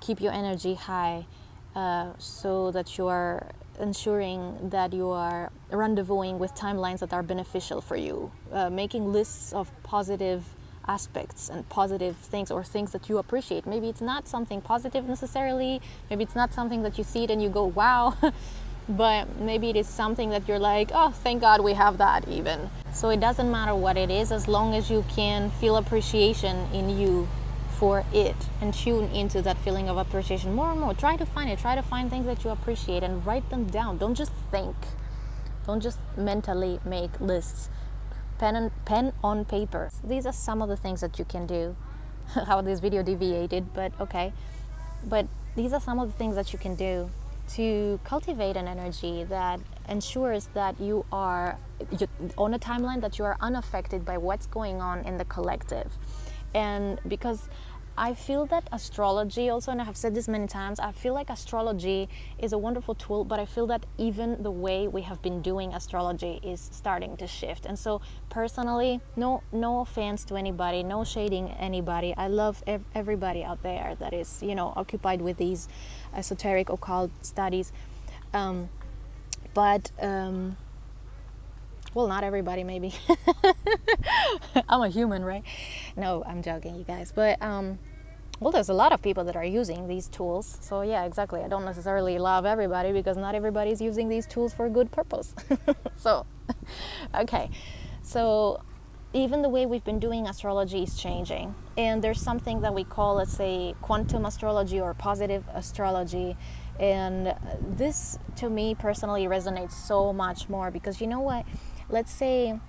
keep 0.00 0.20
your 0.20 0.32
energy 0.32 0.74
high 0.74 1.26
uh, 1.74 2.12
so 2.18 2.70
that 2.70 2.96
you 2.96 3.06
are 3.08 3.50
ensuring 3.80 4.70
that 4.70 4.92
you 4.92 5.08
are 5.08 5.52
rendezvousing 5.70 6.38
with 6.38 6.54
timelines 6.54 7.00
that 7.00 7.12
are 7.12 7.22
beneficial 7.22 7.80
for 7.80 7.96
you, 7.96 8.30
uh, 8.52 8.70
making 8.70 9.12
lists 9.12 9.52
of 9.52 9.70
positive 9.82 10.44
aspects 10.88 11.48
and 11.48 11.68
positive 11.68 12.16
things 12.16 12.50
or 12.50 12.64
things 12.64 12.92
that 12.92 13.08
you 13.08 13.18
appreciate. 13.18 13.66
Maybe 13.66 13.88
it's 13.88 14.00
not 14.00 14.26
something 14.26 14.60
positive 14.60 15.06
necessarily, 15.06 15.80
maybe 16.10 16.24
it's 16.24 16.34
not 16.34 16.54
something 16.54 16.82
that 16.82 16.98
you 16.98 17.04
see 17.04 17.24
it 17.24 17.30
and 17.30 17.42
you 17.42 17.48
go, 17.48 17.64
wow. 17.64 18.16
but 18.88 19.38
maybe 19.38 19.68
it 19.68 19.76
is 19.76 19.86
something 19.86 20.30
that 20.30 20.48
you're 20.48 20.58
like, 20.58 20.90
oh, 20.94 21.10
thank 21.10 21.42
God 21.42 21.60
we 21.60 21.74
have 21.74 21.98
that 21.98 22.26
even. 22.26 22.70
So 22.92 23.10
it 23.10 23.20
doesn't 23.20 23.50
matter 23.50 23.74
what 23.74 23.98
it 23.98 24.10
is 24.10 24.32
as 24.32 24.48
long 24.48 24.74
as 24.74 24.90
you 24.90 25.04
can 25.14 25.50
feel 25.50 25.76
appreciation 25.76 26.66
in 26.72 26.98
you 26.98 27.28
for 27.78 28.04
it 28.12 28.34
and 28.60 28.74
tune 28.74 29.04
into 29.10 29.40
that 29.42 29.56
feeling 29.58 29.88
of 29.88 29.98
appreciation 29.98 30.54
more 30.54 30.70
and 30.72 30.80
more. 30.80 30.94
Try 30.94 31.16
to 31.16 31.26
find 31.26 31.50
it. 31.50 31.58
Try 31.58 31.74
to 31.74 31.82
find 31.82 32.10
things 32.10 32.26
that 32.26 32.44
you 32.44 32.50
appreciate 32.50 33.02
and 33.02 33.24
write 33.24 33.48
them 33.50 33.66
down. 33.66 33.98
Don't 33.98 34.14
just 34.14 34.32
think. 34.50 34.74
Don't 35.66 35.80
just 35.80 35.98
mentally 36.16 36.80
make 36.84 37.20
lists. 37.20 37.68
Pen 38.38 38.56
and 38.56 38.70
pen 38.84 39.12
on 39.22 39.44
paper. 39.44 39.90
These 40.04 40.26
are 40.26 40.32
some 40.32 40.62
of 40.62 40.68
the 40.68 40.76
things 40.76 41.00
that 41.00 41.18
you 41.18 41.24
can 41.24 41.46
do. 41.46 41.76
How 42.46 42.60
this 42.60 42.80
video 42.80 43.02
deviated, 43.02 43.74
but 43.74 43.92
okay. 44.00 44.32
But 45.04 45.26
these 45.56 45.72
are 45.72 45.80
some 45.80 45.98
of 45.98 46.10
the 46.10 46.16
things 46.16 46.36
that 46.36 46.52
you 46.52 46.58
can 46.58 46.74
do 46.74 47.10
to 47.48 47.98
cultivate 48.04 48.56
an 48.56 48.68
energy 48.68 49.24
that 49.24 49.58
ensures 49.88 50.46
that 50.54 50.78
you 50.80 51.04
are 51.10 51.58
on 52.36 52.54
a 52.54 52.58
timeline 52.58 53.00
that 53.00 53.18
you 53.18 53.24
are 53.24 53.36
unaffected 53.40 54.04
by 54.04 54.18
what's 54.18 54.46
going 54.46 54.82
on 54.82 55.04
in 55.04 55.16
the 55.16 55.24
collective 55.24 55.96
and 56.54 57.00
because 57.08 57.48
I 57.98 58.14
feel 58.14 58.46
that 58.46 58.68
astrology 58.70 59.48
also, 59.48 59.72
and 59.72 59.80
I 59.80 59.84
have 59.84 59.96
said 59.96 60.14
this 60.14 60.28
many 60.28 60.46
times, 60.46 60.78
I 60.78 60.92
feel 60.92 61.14
like 61.14 61.30
astrology 61.30 62.08
is 62.38 62.52
a 62.52 62.58
wonderful 62.58 62.94
tool, 62.94 63.24
but 63.24 63.40
I 63.40 63.44
feel 63.44 63.66
that 63.66 63.86
even 63.98 64.40
the 64.42 64.52
way 64.52 64.86
we 64.86 65.02
have 65.02 65.20
been 65.20 65.42
doing 65.42 65.74
astrology 65.74 66.38
is 66.42 66.68
starting 66.72 67.16
to 67.16 67.26
shift. 67.26 67.66
And 67.66 67.76
so, 67.76 68.00
personally, 68.30 69.00
no, 69.16 69.42
no 69.50 69.80
offense 69.80 70.24
to 70.26 70.36
anybody, 70.36 70.84
no 70.84 71.02
shading 71.02 71.50
anybody. 71.50 72.14
I 72.16 72.28
love 72.28 72.62
ev- 72.68 72.84
everybody 72.94 73.42
out 73.42 73.64
there 73.64 73.96
that 73.98 74.14
is, 74.14 74.42
you 74.42 74.54
know, 74.54 74.72
occupied 74.76 75.20
with 75.20 75.36
these 75.36 75.66
esoteric 76.14 76.70
occult 76.70 77.10
studies. 77.22 77.72
Um, 78.32 78.68
but 79.54 79.90
um, 80.00 80.56
well 81.94 82.06
not 82.06 82.22
everybody 82.22 82.62
maybe 82.62 82.94
i'm 84.68 84.82
a 84.82 84.88
human 84.88 85.24
right 85.24 85.42
no 85.96 86.22
i'm 86.26 86.42
joking 86.42 86.76
you 86.76 86.84
guys 86.84 87.12
but 87.12 87.40
um 87.42 87.78
well 88.40 88.52
there's 88.52 88.68
a 88.68 88.74
lot 88.74 88.92
of 88.92 89.02
people 89.02 89.24
that 89.24 89.36
are 89.36 89.44
using 89.44 89.88
these 89.88 90.08
tools. 90.08 90.58
So 90.60 90.82
yeah 90.82 91.04
exactly. 91.04 91.40
I 91.40 91.48
don't 91.48 91.64
necessarily 91.64 92.18
love 92.18 92.46
everybody 92.46 92.92
because 92.92 93.16
not 93.16 93.34
everybody's 93.34 93.80
using 93.80 94.08
these 94.08 94.26
tools 94.26 94.52
for 94.52 94.66
a 94.66 94.70
good 94.70 94.90
purpose. 94.90 95.34
So 95.96 96.26
okay. 97.14 97.50
So 98.02 98.62
even 99.12 99.42
the 99.42 99.48
way 99.48 99.66
we've 99.66 99.84
been 99.84 99.98
doing 99.98 100.26
astrology 100.26 100.82
is 100.82 100.96
changing. 100.96 101.54
And 101.76 102.02
there's 102.02 102.20
something 102.20 102.60
that 102.60 102.74
we 102.74 102.84
call 102.84 103.16
let's 103.16 103.32
say 103.32 103.74
quantum 103.82 104.24
astrology 104.24 104.80
or 104.80 104.94
positive 104.94 105.44
astrology. 105.54 106.36
And 106.78 107.34
this 107.60 108.18
to 108.36 108.48
me 108.48 108.74
personally 108.74 109.26
resonates 109.26 109.72
so 109.72 110.12
much 110.12 110.48
more 110.48 110.70
because 110.70 111.00
you 111.00 111.06
know 111.06 111.20
what? 111.20 111.44
Let's 111.90 112.12
say 112.12 112.60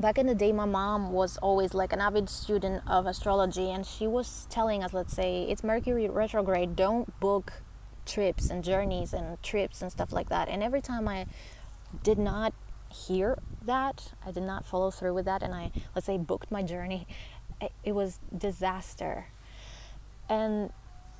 back 0.00 0.18
in 0.18 0.26
the 0.26 0.34
day 0.34 0.52
my 0.52 0.64
mom 0.64 1.12
was 1.12 1.38
always 1.38 1.74
like 1.74 1.92
an 1.92 2.00
avid 2.00 2.28
student 2.28 2.82
of 2.86 3.06
astrology 3.06 3.70
and 3.70 3.86
she 3.86 4.06
was 4.06 4.46
telling 4.50 4.82
us 4.82 4.92
let's 4.92 5.12
say 5.12 5.44
it's 5.48 5.62
mercury 5.62 6.08
retrograde 6.08 6.74
don't 6.74 7.20
book 7.20 7.62
trips 8.04 8.50
and 8.50 8.64
journeys 8.64 9.12
and 9.12 9.40
trips 9.44 9.80
and 9.80 9.92
stuff 9.92 10.12
like 10.12 10.28
that. 10.28 10.48
And 10.48 10.62
every 10.62 10.80
time 10.80 11.06
i 11.06 11.26
did 12.02 12.18
not 12.18 12.52
hear 12.92 13.38
that 13.64 14.12
i 14.26 14.30
did 14.30 14.42
not 14.42 14.66
follow 14.66 14.90
through 14.90 15.14
with 15.14 15.24
that 15.24 15.42
and 15.42 15.54
i 15.54 15.70
let's 15.94 16.06
say 16.06 16.18
booked 16.18 16.50
my 16.50 16.62
journey 16.62 17.06
it 17.84 17.92
was 17.92 18.18
disaster. 18.36 19.26
And 20.28 20.70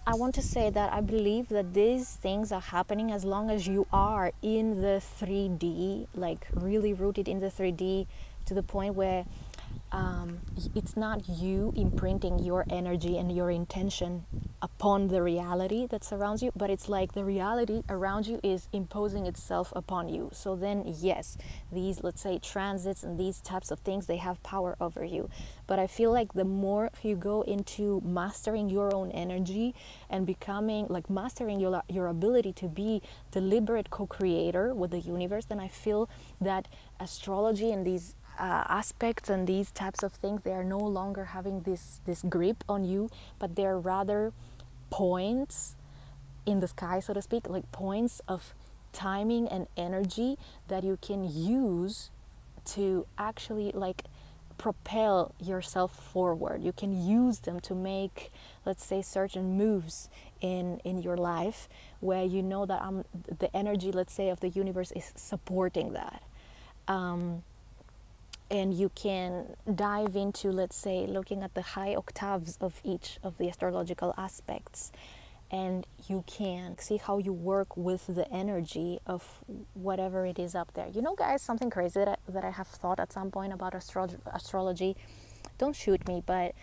I 0.07 0.15
want 0.15 0.35
to 0.35 0.43
say 0.43 0.71
that 0.71 0.93
I 0.93 1.01
believe 1.01 1.49
that 1.51 1.75
these 1.75 2.17
things 2.17 2.51
are 2.51 2.61
happening 2.61 3.13
as 3.13 3.25
long 3.25 3.51
as 3.51 3.69
you 3.69 3.87
are 3.93 4.33
in 4.43 4.81
the 4.81 5.01
3D, 5.21 6.09
like 6.15 6.47
really 6.53 6.93
rooted 6.93 7.29
in 7.29 7.41
the 7.41 7.49
3D 7.49 8.07
to 8.47 8.55
the 8.55 8.63
point 8.63 8.95
where 8.95 9.25
um, 9.91 10.41
it's 10.75 10.97
not 10.97 11.29
you 11.29 11.73
imprinting 11.77 12.39
your 12.39 12.65
energy 12.71 13.19
and 13.19 13.35
your 13.35 13.51
intention 13.51 14.25
upon 14.63 15.09
the 15.09 15.23
reality 15.23 15.87
that 15.89 16.03
surrounds 16.03 16.43
you, 16.43 16.51
but 16.57 16.71
it's 16.71 16.89
like 16.89 17.13
the 17.13 17.25
reality 17.25 17.83
around 17.91 18.27
you 18.27 18.41
is 18.43 18.69
imposing 18.73 19.27
itself 19.27 19.71
upon 19.77 20.09
you. 20.09 20.31
So 20.33 20.57
then, 20.57 20.85
yes, 20.87 21.37
these, 21.71 22.03
let's 22.03 22.23
say, 22.23 22.39
transits 22.39 23.03
and 23.03 23.19
these 23.19 23.41
types 23.41 23.71
of 23.71 23.81
things, 23.81 24.07
they 24.07 24.17
have 24.17 24.43
power 24.43 24.77
over 24.81 25.05
you. 25.05 25.29
But 25.67 25.79
I 25.79 25.87
feel 25.87 26.11
like 26.11 26.33
the 26.33 26.45
more 26.45 26.91
you 27.03 27.17
go 27.17 27.43
into 27.43 28.01
mastering 28.05 28.71
your 28.71 28.95
own 28.95 29.11
energy 29.11 29.75
and 30.09 30.27
becoming 30.27 30.87
like 30.89 31.11
mastering 31.11 31.61
your, 31.61 31.83
your 31.89 32.07
ability 32.07 32.53
to 32.55 32.69
be 32.69 33.03
deliberate 33.31 33.91
co 33.91 34.07
creator 34.07 34.75
with 34.75 34.93
the 34.93 35.01
universe, 35.01 35.45
then 35.45 35.61
I 35.61 35.69
feel 35.69 36.09
that 36.41 36.69
astrology 36.99 37.73
and 37.73 37.87
these 37.87 38.15
uh, 38.39 38.65
aspects 38.69 39.29
and 39.29 39.47
these 39.47 39.71
types 39.71 40.03
of 40.03 40.13
things 40.13 40.43
they 40.43 40.53
are 40.53 40.65
no 40.65 40.79
longer 40.79 41.27
having 41.27 41.61
this 41.63 42.01
this 42.07 42.23
grip 42.23 42.65
on 42.69 42.85
you 42.85 43.11
but 43.39 43.57
they're 43.57 43.79
rather 43.79 44.33
points 44.91 45.77
in 46.47 46.61
the 46.61 46.69
sky 46.69 46.99
so 46.99 47.13
to 47.13 47.23
speak 47.23 47.49
like 47.49 47.71
points 47.73 48.21
of 48.27 48.55
timing 48.93 49.49
and 49.49 49.67
energy 49.77 50.37
that 50.69 50.85
you 50.85 50.99
can 51.01 51.25
use 51.25 52.11
to 52.65 53.07
actually 53.19 53.73
like 53.75 54.05
propel 54.59 55.35
yourself 55.41 55.93
forward. 55.93 56.63
You 56.63 56.73
can 56.73 57.05
use 57.05 57.41
them 57.41 57.59
to 57.61 57.75
make 57.75 58.31
let's 58.65 58.85
say 58.85 59.03
certain 59.03 59.57
moves 59.57 60.09
in 60.41 60.81
in 60.85 61.03
your 61.03 61.17
life 61.17 61.69
where 62.01 62.25
you 62.25 62.43
know 62.43 62.67
that 62.67 62.81
um, 62.81 63.05
the 63.39 63.55
energy 63.57 63.91
let's 63.91 64.13
say 64.13 64.29
of 64.29 64.41
the 64.41 64.51
universe 64.51 64.93
is 64.93 65.13
supporting 65.17 65.95
that. 65.95 66.23
Um, 66.87 67.43
and 68.53 68.75
you 68.75 68.91
can 68.91 69.57
dive 69.75 70.15
into, 70.15 70.53
let's 70.53 70.77
say, 70.77 71.07
looking 71.07 71.43
at 71.43 71.55
the 71.55 71.63
high 71.63 71.95
octaves 71.95 72.59
of 72.61 72.81
each 72.85 73.19
of 73.23 73.39
the 73.39 73.49
astrological 73.49 74.13
aspects. 74.19 74.93
And 75.51 75.87
you 76.07 76.23
can 76.27 76.79
see 76.79 76.99
how 76.99 77.17
you 77.17 77.33
work 77.33 77.77
with 77.77 78.07
the 78.07 78.31
energy 78.31 79.01
of 79.07 79.43
whatever 79.73 80.27
it 80.27 80.39
is 80.39 80.55
up 80.55 80.75
there. 80.75 80.87
You 80.89 81.01
know, 81.01 81.15
guys, 81.15 81.41
something 81.41 81.71
crazy 81.71 82.01
that 82.01 82.09
I, 82.09 82.17
that 82.29 82.45
I 82.45 82.51
have 82.51 82.69
thought 82.69 83.01
at 83.01 83.11
some 83.11 83.31
point 83.31 83.55
about 83.55 83.75
astro- 83.75 84.21
astrology. 84.27 84.97
Don't 85.57 85.75
shoot 85.75 86.07
me, 86.07 86.23
but 86.25 86.55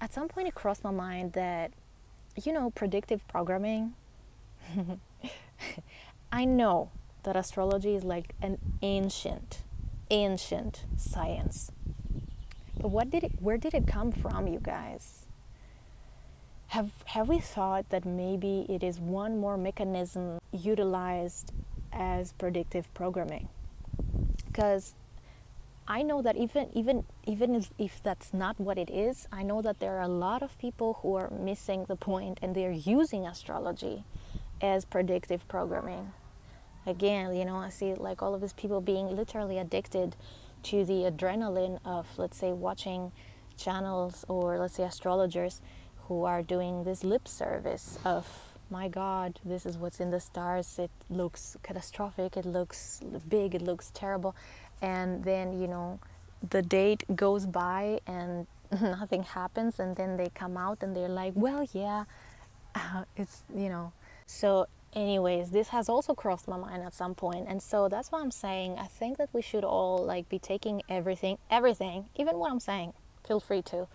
at 0.00 0.14
some 0.14 0.28
point 0.28 0.46
it 0.46 0.54
crossed 0.54 0.84
my 0.84 0.92
mind 0.92 1.32
that, 1.32 1.72
you 2.42 2.52
know, 2.52 2.70
predictive 2.70 3.26
programming. 3.26 3.94
I 6.32 6.44
know 6.44 6.90
that 7.24 7.34
astrology 7.34 7.96
is 7.96 8.04
like 8.04 8.34
an 8.40 8.58
ancient 8.80 9.62
ancient 10.10 10.84
science. 10.96 11.70
But 12.80 12.88
what 12.88 13.10
did 13.10 13.24
it, 13.24 13.32
where 13.40 13.58
did 13.58 13.74
it 13.74 13.86
come 13.86 14.12
from, 14.12 14.46
you 14.46 14.58
guys? 14.60 15.26
Have, 16.68 16.90
have 17.04 17.28
we 17.28 17.38
thought 17.38 17.88
that 17.90 18.04
maybe 18.04 18.66
it 18.68 18.82
is 18.82 18.98
one 18.98 19.38
more 19.38 19.56
mechanism 19.56 20.38
utilized 20.52 21.52
as 21.92 22.32
predictive 22.32 22.92
programming? 22.94 23.48
Because 24.46 24.94
I 25.86 26.02
know 26.02 26.22
that 26.22 26.36
even 26.36 26.68
even 26.74 27.04
even 27.26 27.64
if, 27.78 28.02
that's 28.02 28.32
not 28.32 28.58
what 28.58 28.78
it 28.78 28.88
is, 28.88 29.26
I 29.32 29.42
know 29.42 29.62
that 29.62 29.80
there 29.80 29.98
are 29.98 30.02
a 30.02 30.08
lot 30.08 30.42
of 30.42 30.56
people 30.58 30.98
who 31.02 31.16
are 31.16 31.28
missing 31.30 31.84
the 31.86 31.96
point 31.96 32.38
and 32.40 32.54
they're 32.54 32.70
using 32.70 33.26
astrology 33.26 34.04
as 34.60 34.84
predictive 34.84 35.46
programming. 35.48 36.12
Again, 36.86 37.34
you 37.34 37.44
know, 37.44 37.56
I 37.56 37.68
see 37.68 37.94
like 37.94 38.22
all 38.22 38.34
of 38.34 38.40
these 38.40 38.52
people 38.52 38.80
being 38.80 39.14
literally 39.14 39.58
addicted 39.58 40.16
to 40.64 40.84
the 40.84 41.10
adrenaline 41.10 41.78
of 41.84 42.06
let's 42.18 42.36
say 42.36 42.52
watching 42.52 43.12
channels 43.56 44.24
or 44.28 44.58
let's 44.58 44.74
say 44.74 44.84
astrologers 44.84 45.60
who 46.08 46.24
are 46.24 46.42
doing 46.42 46.84
this 46.84 47.04
lip 47.04 47.28
service 47.28 47.98
of 48.04 48.26
my 48.70 48.88
god 48.88 49.38
this 49.44 49.66
is 49.66 49.76
what's 49.76 50.00
in 50.00 50.10
the 50.10 50.20
stars. 50.20 50.78
It 50.78 50.90
looks 51.10 51.56
catastrophic. 51.62 52.36
It 52.36 52.46
looks 52.46 53.00
big. 53.28 53.54
It 53.54 53.62
looks 53.62 53.90
terrible. 53.92 54.34
And 54.80 55.22
then 55.24 55.60
you 55.60 55.66
know 55.66 56.00
the 56.50 56.62
date 56.62 57.04
goes 57.14 57.46
by 57.46 58.00
and 58.06 58.46
nothing 58.80 59.22
happens 59.22 59.78
and 59.78 59.94
then 59.94 60.16
they 60.16 60.30
come 60.34 60.56
out 60.56 60.82
and 60.82 60.96
they're 60.96 61.08
like 61.08 61.34
well 61.36 61.66
yeah 61.72 62.04
uh, 62.74 63.04
it's 63.16 63.42
you 63.54 63.68
know. 63.68 63.92
So 64.26 64.66
anyways 64.94 65.50
this 65.50 65.68
has 65.68 65.88
also 65.88 66.14
crossed 66.14 66.46
my 66.48 66.56
mind 66.56 66.82
at 66.82 66.94
some 66.94 67.14
point 67.14 67.46
and 67.48 67.62
so 67.62 67.88
that's 67.88 68.12
why 68.12 68.20
i'm 68.20 68.30
saying 68.30 68.78
i 68.78 68.86
think 68.86 69.16
that 69.16 69.28
we 69.32 69.40
should 69.40 69.64
all 69.64 69.98
like 69.98 70.28
be 70.28 70.38
taking 70.38 70.82
everything 70.88 71.38
everything 71.50 72.06
even 72.16 72.38
what 72.38 72.50
i'm 72.50 72.60
saying 72.60 72.92
feel 73.26 73.40
free 73.40 73.62
to 73.62 73.86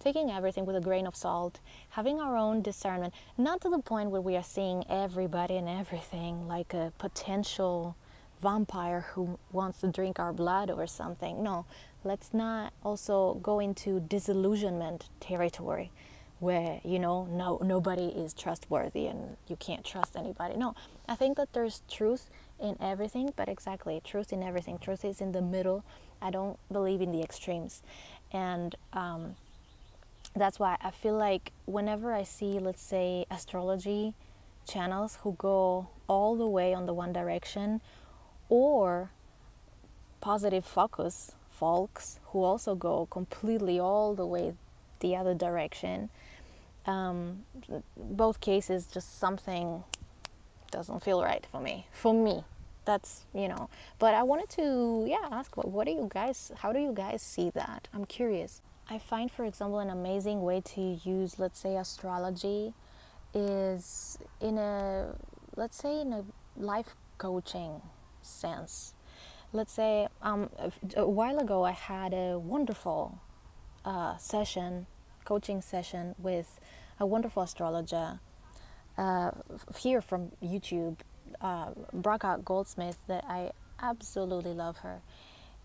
taking 0.00 0.30
everything 0.30 0.64
with 0.64 0.74
a 0.74 0.80
grain 0.80 1.06
of 1.06 1.14
salt, 1.14 1.60
having 1.90 2.20
our 2.20 2.36
own 2.36 2.62
discernment, 2.62 3.14
not 3.36 3.60
to 3.60 3.68
the 3.68 3.78
point 3.78 4.10
where 4.10 4.20
we 4.20 4.34
are 4.34 4.42
seeing 4.42 4.82
everybody 4.88 5.56
and 5.56 5.68
everything 5.68 6.48
like 6.48 6.74
a 6.74 6.92
potential 6.98 7.94
vampire 8.42 9.02
who 9.12 9.38
wants 9.52 9.80
to 9.80 9.86
drink 9.86 10.18
our 10.18 10.32
blood 10.32 10.70
or 10.70 10.86
something. 10.86 11.42
No, 11.42 11.66
let's 12.02 12.32
not 12.32 12.72
also 12.82 13.34
go 13.42 13.60
into 13.60 14.00
disillusionment 14.00 15.10
territory 15.20 15.92
where 16.40 16.80
you 16.84 16.98
know 16.98 17.26
no 17.30 17.58
nobody 17.62 18.06
is 18.06 18.34
trustworthy 18.34 19.06
and 19.06 19.36
you 19.46 19.56
can't 19.56 19.84
trust 19.84 20.16
anybody. 20.16 20.56
No, 20.56 20.74
I 21.08 21.14
think 21.14 21.36
that 21.36 21.52
there's 21.52 21.82
truth 21.88 22.30
in 22.58 22.76
everything, 22.80 23.32
but 23.36 23.48
exactly 23.48 24.00
truth 24.04 24.32
in 24.32 24.42
everything. 24.42 24.78
Truth 24.78 25.04
is 25.04 25.20
in 25.20 25.32
the 25.32 25.42
middle. 25.42 25.84
I 26.20 26.30
don't 26.30 26.58
believe 26.70 27.00
in 27.00 27.12
the 27.12 27.22
extremes, 27.22 27.82
and 28.32 28.74
um, 28.92 29.36
that's 30.34 30.58
why 30.58 30.76
I 30.82 30.90
feel 30.90 31.16
like 31.16 31.52
whenever 31.66 32.12
I 32.12 32.24
see, 32.24 32.58
let's 32.58 32.82
say, 32.82 33.26
astrology 33.30 34.14
channels 34.68 35.18
who 35.22 35.34
go 35.38 35.88
all 36.08 36.36
the 36.36 36.46
way 36.46 36.74
on 36.74 36.86
the 36.86 36.94
one 36.94 37.12
direction, 37.12 37.80
or 38.48 39.10
positive 40.20 40.64
focus 40.64 41.32
folks 41.60 42.18
who 42.28 42.42
also 42.42 42.74
go 42.74 43.06
completely 43.10 43.78
all 43.78 44.14
the 44.14 44.24
way 44.24 44.54
the 45.00 45.14
other 45.14 45.34
direction, 45.34 46.08
um, 46.86 47.44
both 47.96 48.40
cases 48.40 48.86
just 48.86 49.18
something 49.18 49.84
doesn't 50.70 51.02
feel 51.02 51.22
right 51.22 51.44
for 51.50 51.60
me. 51.60 51.86
For 51.92 52.14
me, 52.14 52.44
that's 52.84 53.24
you 53.34 53.48
know. 53.48 53.68
But 53.98 54.14
I 54.14 54.22
wanted 54.22 54.48
to 54.50 55.04
yeah 55.06 55.28
ask 55.30 55.56
what 55.56 55.68
what 55.68 55.86
do 55.86 55.92
you 55.92 56.08
guys? 56.12 56.52
How 56.58 56.72
do 56.72 56.80
you 56.80 56.92
guys 56.92 57.22
see 57.22 57.50
that? 57.50 57.88
I'm 57.92 58.04
curious. 58.04 58.62
I 58.92 58.98
find, 58.98 59.30
for 59.30 59.44
example, 59.44 59.78
an 59.78 59.88
amazing 59.88 60.42
way 60.42 60.60
to 60.74 60.98
use, 61.04 61.38
let's 61.38 61.60
say, 61.60 61.76
astrology 61.76 62.74
is 63.32 64.18
in 64.40 64.58
a, 64.58 65.14
let's 65.54 65.76
say, 65.76 66.00
in 66.00 66.12
a 66.12 66.24
life 66.56 66.96
coaching 67.16 67.82
sense. 68.20 68.94
Let's 69.52 69.72
say 69.72 70.08
um, 70.22 70.50
a 70.96 71.08
while 71.08 71.38
ago 71.38 71.62
I 71.62 71.70
had 71.70 72.12
a 72.12 72.36
wonderful 72.36 73.20
uh, 73.84 74.16
session, 74.16 74.86
coaching 75.30 75.62
session 75.62 76.12
with 76.18 76.58
a 76.98 77.06
wonderful 77.06 77.40
astrologer 77.40 78.18
uh, 78.98 79.30
here 79.78 80.00
from 80.00 80.32
YouTube, 80.42 80.96
uh, 81.40 81.68
Bracha 81.94 82.44
Goldsmith, 82.44 82.98
that 83.06 83.22
I 83.28 83.52
absolutely 83.80 84.52
love 84.52 84.78
her. 84.78 85.02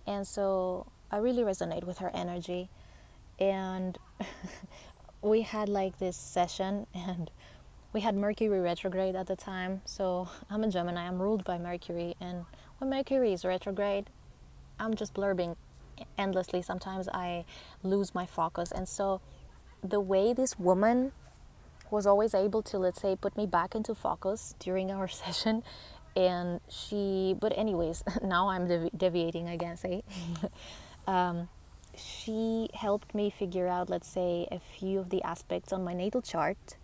And 0.06 0.28
so 0.28 0.86
I 1.10 1.18
really 1.18 1.42
resonate 1.42 1.84
with 1.84 1.98
her 1.98 2.12
energy. 2.14 2.70
And 3.40 3.98
we 5.24 5.42
had 5.42 5.68
like 5.68 5.98
this 5.98 6.16
session 6.16 6.86
and 6.94 7.32
we 7.92 8.02
had 8.02 8.16
mercury 8.16 8.60
retrograde 8.60 9.16
at 9.16 9.26
the 9.26 9.36
time. 9.36 9.82
So 9.86 10.30
i'm 10.48 10.64
a 10.64 10.70
gemini 10.70 11.08
i'm 11.08 11.20
ruled 11.20 11.44
by 11.44 11.58
mercury. 11.58 12.16
And 12.22 12.46
when 12.78 12.92
mercury 12.92 13.34
is 13.34 13.44
retrograde 13.44 14.12
i'm 14.80 14.94
just 14.94 15.16
blurbing 15.16 15.56
endlessly. 16.20 16.62
Sometimes 16.62 17.10
i 17.10 17.46
lose 17.82 18.14
my 18.14 18.28
focus. 18.28 18.72
And 18.72 18.88
so 18.88 19.22
the 19.86 20.00
way 20.00 20.34
this 20.34 20.58
woman 20.60 21.12
was 21.92 22.06
always 22.06 22.34
able 22.34 22.62
to 22.62 22.78
let's 22.78 23.02
say 23.02 23.16
put 23.16 23.38
me 23.38 23.46
back 23.46 23.76
into 23.76 23.94
focus 23.96 24.56
during 24.60 24.92
our 24.92 25.08
session 25.24 25.64
and 26.16 26.60
she 26.70 27.36
but 27.40 27.56
anyways 27.58 28.04
now 28.24 28.50
i'm 28.50 28.68
devi- 28.68 28.92
deviating 28.96 29.48
again 29.50 29.78
say 29.86 30.04
um, 31.08 31.48
she 31.98 32.70
helped 32.74 33.14
me 33.16 33.30
figure 33.30 33.68
out, 33.68 33.90
let's 33.90 34.08
say, 34.08 34.48
a 34.52 34.60
few 34.60 35.00
of 35.00 35.10
the 35.10 35.24
aspects 35.24 35.72
on 35.72 35.84
my 35.84 35.94
natal 35.94 36.22
chart 36.22 36.76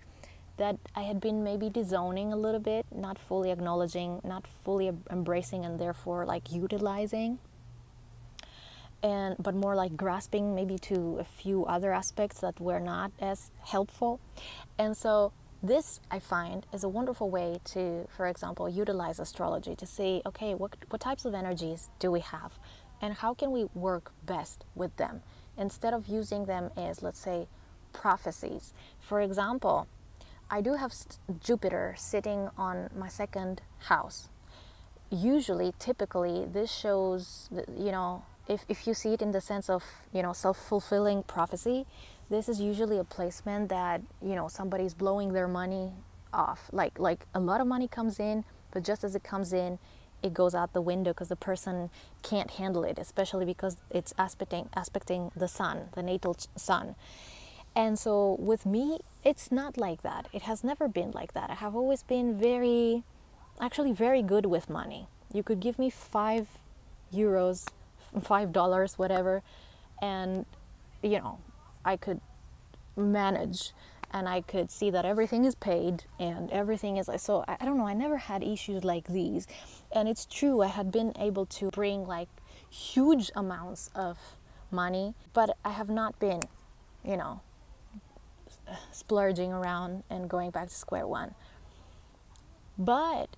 that 0.58 0.78
I 0.96 1.02
had 1.02 1.20
been 1.20 1.44
maybe 1.44 1.70
disowning 1.70 2.32
a 2.32 2.36
little 2.36 2.60
bit, 2.60 2.86
not 2.94 3.18
fully 3.18 3.52
acknowledging, 3.52 4.22
not 4.24 4.46
fully 4.64 4.92
embracing, 5.10 5.66
and 5.66 5.80
therefore 5.80 6.26
like 6.26 6.52
utilizing. 6.52 7.40
And 9.04 9.36
but 9.40 9.56
more 9.56 9.76
like 9.76 9.98
grasping 9.98 10.54
maybe 10.54 10.78
to 10.80 11.18
a 11.20 11.24
few 11.24 11.66
other 11.66 11.92
aspects 11.92 12.40
that 12.42 12.60
were 12.60 12.80
not 12.80 13.12
as 13.20 13.52
helpful. 13.64 14.20
And 14.78 14.96
so 14.96 15.34
this 15.64 16.00
I 16.10 16.20
find 16.20 16.66
is 16.74 16.84
a 16.84 16.90
wonderful 16.90 17.30
way 17.30 17.60
to, 17.74 18.08
for 18.16 18.28
example, 18.28 18.70
utilize 18.70 19.20
astrology 19.20 19.76
to 19.76 19.86
see, 19.86 20.22
okay, 20.26 20.54
what 20.54 20.76
what 20.90 21.02
types 21.02 21.26
of 21.26 21.34
energies 21.34 21.90
do 22.00 22.12
we 22.12 22.20
have? 22.20 22.60
and 23.02 23.16
how 23.16 23.34
can 23.34 23.52
we 23.52 23.66
work 23.74 24.12
best 24.26 24.64
with 24.76 24.96
them 24.98 25.22
instead 25.58 25.94
of 25.94 26.08
using 26.08 26.46
them 26.46 26.70
as, 26.78 27.02
let's 27.02 27.20
say, 27.20 27.48
prophecies. 27.92 28.74
For 29.00 29.20
example, 29.22 29.88
I 30.50 30.62
do 30.62 30.76
have 30.76 30.94
Jupiter 31.44 31.96
sitting 31.98 32.50
on 32.58 32.90
my 32.96 33.10
second 33.10 33.62
house. 33.80 34.30
Usually, 35.10 35.74
typically, 35.78 36.46
this 36.46 36.72
shows, 36.72 37.50
you 37.52 37.92
know, 37.92 38.24
if, 38.52 38.66
if 38.68 38.86
you 38.86 38.94
see 38.94 39.14
it 39.14 39.22
in 39.22 39.32
the 39.32 39.42
sense 39.42 39.70
of, 39.70 39.84
you 40.14 40.22
know, 40.22 40.34
self 40.34 40.58
fulfilling 40.58 41.24
prophecy, 41.24 41.86
this 42.30 42.50
is 42.50 42.60
usually 42.60 42.98
a 42.98 43.04
placement 43.04 43.70
that, 43.70 44.02
you 44.22 44.36
know, 44.36 44.48
somebody's 44.48 44.94
blowing 44.94 45.34
their 45.34 45.48
money 45.48 45.92
off. 46.34 46.70
Like, 46.72 47.00
like 47.00 47.26
a 47.34 47.40
lot 47.40 47.62
of 47.62 47.68
money 47.68 47.88
comes 47.88 48.20
in, 48.20 48.44
but 48.72 48.84
just 48.84 49.04
as 49.04 49.16
it 49.16 49.24
comes 49.24 49.54
in, 49.54 49.80
it 50.22 50.34
goes 50.34 50.54
out 50.54 50.74
the 50.74 50.82
window 50.82 51.12
because 51.12 51.30
the 51.30 51.36
person 51.36 51.90
can't 52.22 52.52
handle 52.52 52.84
it, 52.84 53.00
especially 53.00 53.46
because 53.46 53.78
it's 53.90 54.14
aspecting 54.18 54.70
aspecting 54.74 55.32
the 55.36 55.48
sun, 55.48 55.90
the 55.96 56.04
natal 56.04 56.36
sun. 56.56 56.96
And 57.76 57.98
so 57.98 58.36
with 58.40 58.66
me, 58.66 59.00
it's 59.24 59.52
not 59.52 59.78
like 59.78 60.02
that. 60.04 60.28
It 60.34 60.44
has 60.44 60.64
never 60.64 60.88
been 60.88 61.12
like 61.12 61.34
that. 61.34 61.50
I 61.50 61.56
have 61.56 61.76
always 61.76 62.04
been 62.04 62.38
very, 62.38 63.04
actually, 63.60 63.94
very 63.94 64.22
good 64.22 64.46
with 64.46 64.70
money. 64.70 65.08
You 65.34 65.42
could 65.42 65.62
give 65.62 65.80
me 65.80 65.90
five 65.90 66.48
euros, 67.14 67.68
five 68.22 68.52
dollars, 68.52 68.98
whatever, 68.98 69.44
and 70.02 70.46
you 71.02 71.20
know, 71.20 71.40
I 71.86 71.98
could 71.98 72.22
manage 72.96 73.72
and 74.14 74.28
I 74.28 74.42
could 74.42 74.70
see 74.70 74.90
that 74.90 75.06
everything 75.06 75.46
is 75.46 75.56
paid 75.56 76.04
and 76.20 76.52
everything 76.52 76.98
is 76.98 77.10
so 77.18 77.46
I, 77.48 77.58
I 77.60 77.66
don't 77.66 77.78
know 77.78 77.88
I 77.88 77.94
never 77.94 78.18
had 78.18 78.44
issues 78.44 78.84
like 78.84 79.08
these. 79.08 79.48
And 79.94 80.08
it's 80.08 80.26
true 80.26 80.62
I 80.62 80.68
had 80.68 80.92
been 80.92 81.14
able 81.18 81.46
to 81.48 81.70
bring 81.70 82.06
like 82.06 82.30
huge 82.70 83.32
amounts 83.36 83.90
of 83.96 84.18
money 84.70 85.14
but 85.34 85.58
I 85.66 85.72
have 85.72 85.90
not 85.90 86.20
been 86.20 86.42
you 87.04 87.18
know 87.18 87.42
splurging 88.92 89.52
around 89.52 90.04
and 90.10 90.30
going 90.30 90.52
back 90.52 90.70
to 90.70 90.76
square 90.76 91.08
one. 91.08 91.34
But 92.78 93.36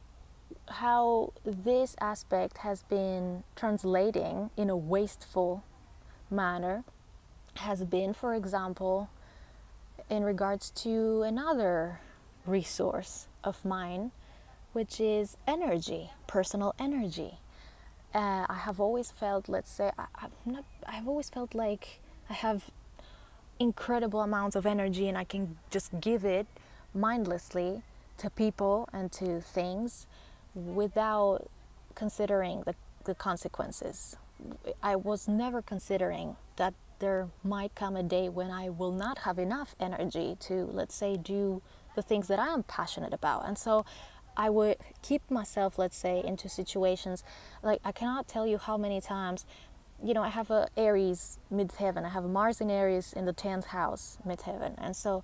how 0.67 1.33
this 1.43 1.95
aspect 1.99 2.59
has 2.59 2.83
been 2.83 3.43
translating 3.55 4.49
in 4.57 4.69
a 4.69 4.77
wasteful 4.77 5.63
manner 6.31 6.83
has 7.57 7.83
been 7.83 8.13
for 8.13 8.33
example 8.33 9.09
in 10.09 10.23
regards 10.23 10.69
to 10.71 11.21
another 11.23 11.99
resource 12.45 13.27
of 13.43 13.63
mine, 13.63 14.11
which 14.73 14.99
is 14.99 15.37
energy, 15.47 16.11
personal 16.27 16.73
energy. 16.79 17.39
Uh, 18.13 18.45
I 18.47 18.59
have 18.65 18.79
always 18.79 19.11
felt, 19.11 19.49
let's 19.49 19.71
say, 19.71 19.91
I'm 19.97 20.31
not, 20.45 20.65
I've 20.85 21.07
always 21.07 21.29
felt 21.29 21.55
like 21.55 21.99
I 22.29 22.33
have 22.33 22.69
incredible 23.59 24.21
amounts 24.21 24.55
of 24.55 24.65
energy 24.65 25.07
and 25.07 25.17
I 25.17 25.23
can 25.23 25.57
just 25.69 25.99
give 25.99 26.25
it 26.25 26.47
mindlessly 26.93 27.81
to 28.17 28.29
people 28.29 28.87
and 28.93 29.11
to 29.13 29.41
things 29.41 30.05
without 30.55 31.49
considering 31.95 32.63
the, 32.65 32.75
the 33.05 33.15
consequences. 33.15 34.17
I 34.81 34.95
was 34.95 35.27
never 35.27 35.61
considering 35.61 36.35
that 36.57 36.73
there 36.99 37.29
might 37.43 37.75
come 37.75 37.95
a 37.95 38.03
day 38.03 38.29
when 38.29 38.51
I 38.51 38.69
will 38.69 38.91
not 38.91 39.19
have 39.19 39.37
enough 39.39 39.75
energy 39.79 40.37
to, 40.41 40.69
let's 40.71 40.95
say, 40.95 41.17
do 41.17 41.61
the 41.95 42.01
things 42.01 42.27
that 42.27 42.39
I 42.39 42.47
am 42.47 42.63
passionate 42.63 43.13
about. 43.13 43.47
And 43.47 43.57
so 43.57 43.85
I 44.35 44.49
would 44.49 44.77
keep 45.01 45.29
myself, 45.29 45.77
let's 45.77 45.97
say, 45.97 46.23
into 46.23 46.49
situations 46.49 47.23
like 47.61 47.79
I 47.83 47.91
cannot 47.91 48.27
tell 48.27 48.47
you 48.47 48.57
how 48.57 48.77
many 48.77 48.99
times, 49.01 49.45
you 50.03 50.13
know, 50.13 50.23
I 50.23 50.29
have 50.29 50.49
a 50.49 50.69
Aries 50.75 51.39
midheaven, 51.51 52.05
I 52.05 52.09
have 52.09 52.25
a 52.25 52.29
Mars 52.29 52.61
in 52.61 52.71
Aries 52.71 53.13
in 53.13 53.25
the 53.25 53.33
10th 53.33 53.65
house 53.65 54.17
midheaven. 54.25 54.75
And 54.77 54.95
so 54.95 55.23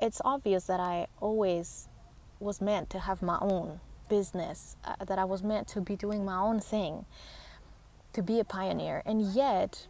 it's 0.00 0.20
obvious 0.24 0.64
that 0.64 0.80
I 0.80 1.06
always 1.20 1.88
was 2.38 2.60
meant 2.60 2.90
to 2.90 3.00
have 3.00 3.22
my 3.22 3.38
own 3.40 3.80
business, 4.10 4.76
uh, 4.84 5.04
that 5.08 5.18
I 5.18 5.24
was 5.24 5.42
meant 5.42 5.66
to 5.68 5.80
be 5.80 5.96
doing 5.96 6.24
my 6.24 6.36
own 6.36 6.60
thing, 6.60 7.06
to 8.12 8.22
be 8.22 8.38
a 8.40 8.44
pioneer. 8.44 9.02
And 9.06 9.22
yet, 9.22 9.86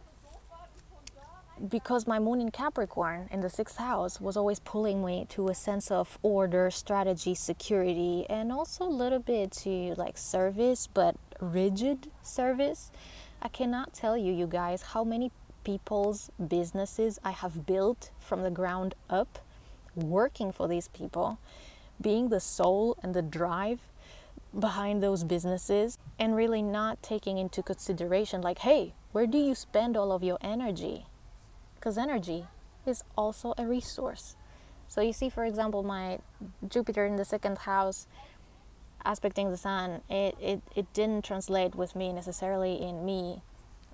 because 1.69 2.07
my 2.07 2.19
moon 2.19 2.41
in 2.41 2.51
Capricorn 2.51 3.27
in 3.31 3.41
the 3.41 3.49
sixth 3.49 3.77
house 3.77 4.21
was 4.21 4.37
always 4.37 4.59
pulling 4.59 5.03
me 5.03 5.25
to 5.29 5.49
a 5.49 5.53
sense 5.53 5.91
of 5.91 6.17
order, 6.21 6.71
strategy, 6.71 7.35
security, 7.35 8.25
and 8.29 8.51
also 8.51 8.85
a 8.85 8.95
little 9.03 9.19
bit 9.19 9.51
to 9.63 9.93
like 9.97 10.17
service, 10.17 10.87
but 10.87 11.15
rigid 11.39 12.09
service. 12.23 12.91
I 13.41 13.47
cannot 13.49 13.93
tell 13.93 14.15
you, 14.17 14.31
you 14.33 14.47
guys, 14.47 14.81
how 14.93 15.03
many 15.03 15.31
people's 15.63 16.31
businesses 16.47 17.19
I 17.23 17.31
have 17.31 17.65
built 17.65 18.11
from 18.19 18.41
the 18.41 18.51
ground 18.51 18.95
up, 19.09 19.39
working 19.95 20.51
for 20.51 20.67
these 20.67 20.87
people, 20.87 21.37
being 21.99 22.29
the 22.29 22.39
soul 22.39 22.97
and 23.03 23.13
the 23.13 23.21
drive 23.21 23.79
behind 24.57 25.01
those 25.01 25.23
businesses, 25.23 25.97
and 26.19 26.35
really 26.35 26.61
not 26.61 27.01
taking 27.01 27.37
into 27.37 27.63
consideration, 27.63 28.41
like, 28.41 28.59
hey, 28.59 28.93
where 29.11 29.27
do 29.27 29.37
you 29.37 29.55
spend 29.55 29.95
all 29.97 30.11
of 30.11 30.23
your 30.23 30.37
energy? 30.41 31.05
because 31.81 31.97
energy 31.97 32.45
is 32.85 33.03
also 33.17 33.55
a 33.57 33.65
resource. 33.65 34.35
So 34.87 35.01
you 35.01 35.13
see, 35.13 35.29
for 35.29 35.45
example, 35.45 35.81
my 35.81 36.19
Jupiter 36.67 37.05
in 37.07 37.15
the 37.15 37.25
second 37.25 37.57
house 37.59 38.05
aspecting 39.03 39.49
the 39.49 39.57
sun, 39.57 40.01
it, 40.07 40.35
it, 40.39 40.61
it 40.75 40.93
didn't 40.93 41.25
translate 41.25 41.73
with 41.73 41.95
me 41.95 42.13
necessarily 42.13 42.79
in 42.79 43.03
me 43.03 43.41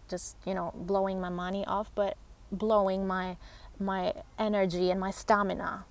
just, 0.09 0.35
you 0.45 0.53
know, 0.53 0.73
blowing 0.75 1.21
my 1.21 1.29
money 1.29 1.65
off, 1.65 1.91
but 1.95 2.17
blowing 2.51 3.07
my 3.07 3.37
my 3.79 4.11
energy 4.39 4.89
and 4.89 4.99
my 4.99 5.11
stamina 5.11 5.85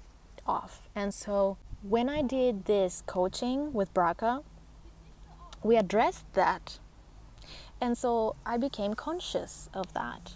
off. 0.45 0.89
And 0.95 1.15
so 1.15 1.57
when 1.83 2.09
I 2.09 2.21
did 2.21 2.65
this 2.65 3.05
coaching 3.07 3.73
with 3.73 3.95
Braca, 3.95 4.43
we 5.63 5.77
addressed 5.77 6.33
that. 6.35 6.79
And 7.81 7.97
so 7.97 8.37
I 8.45 8.57
became 8.57 8.95
conscious 8.95 9.69
of 9.75 9.93
that. 9.95 10.35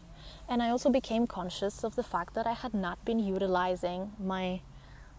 And 0.48 0.62
I 0.62 0.70
also 0.70 0.90
became 0.90 1.26
conscious 1.26 1.84
of 1.84 1.96
the 1.96 2.02
fact 2.02 2.34
that 2.34 2.46
I 2.46 2.52
had 2.52 2.74
not 2.74 3.04
been 3.04 3.18
utilizing 3.18 4.12
my 4.18 4.60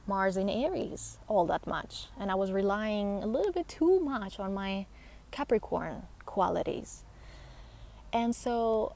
Mars 0.06 0.36
in 0.36 0.50
Aries 0.50 1.18
all 1.28 1.46
that 1.46 1.66
much. 1.66 2.08
And 2.20 2.30
I 2.30 2.36
was 2.36 2.52
relying 2.52 3.24
a 3.24 3.28
little 3.28 3.52
bit 3.52 3.68
too 3.68 4.00
much 4.00 4.40
on 4.40 4.54
my 4.54 4.86
Capricorn 5.32 6.04
qualities. 6.26 7.04
And 8.12 8.36
so 8.36 8.96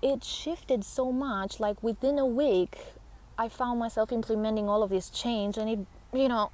it 0.00 0.22
shifted 0.22 0.84
so 0.84 1.10
much, 1.10 1.58
like 1.58 1.82
within 1.82 2.18
a 2.18 2.26
week, 2.26 2.78
I 3.36 3.48
found 3.48 3.78
myself 3.78 4.12
implementing 4.12 4.68
all 4.68 4.82
of 4.82 4.90
this 4.90 5.10
change, 5.10 5.56
and 5.56 5.68
it, 5.68 5.78
you 6.16 6.28
know, 6.28 6.50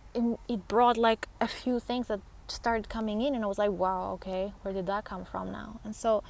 it, 0.48 0.68
brought 0.68 0.96
like 0.96 1.28
a 1.40 1.48
few 1.48 1.80
things 1.80 2.08
that 2.08 2.20
started 2.48 2.88
coming 2.88 3.20
in, 3.20 3.34
and 3.34 3.44
I 3.44 3.46
was 3.46 3.58
like, 3.58 3.70
wow, 3.70 4.12
okay, 4.12 4.52
where 4.62 4.74
did 4.74 4.86
that 4.86 5.04
come 5.04 5.24
from 5.24 5.50
now? 5.52 5.80
And 5.84 5.94
so 5.94 6.22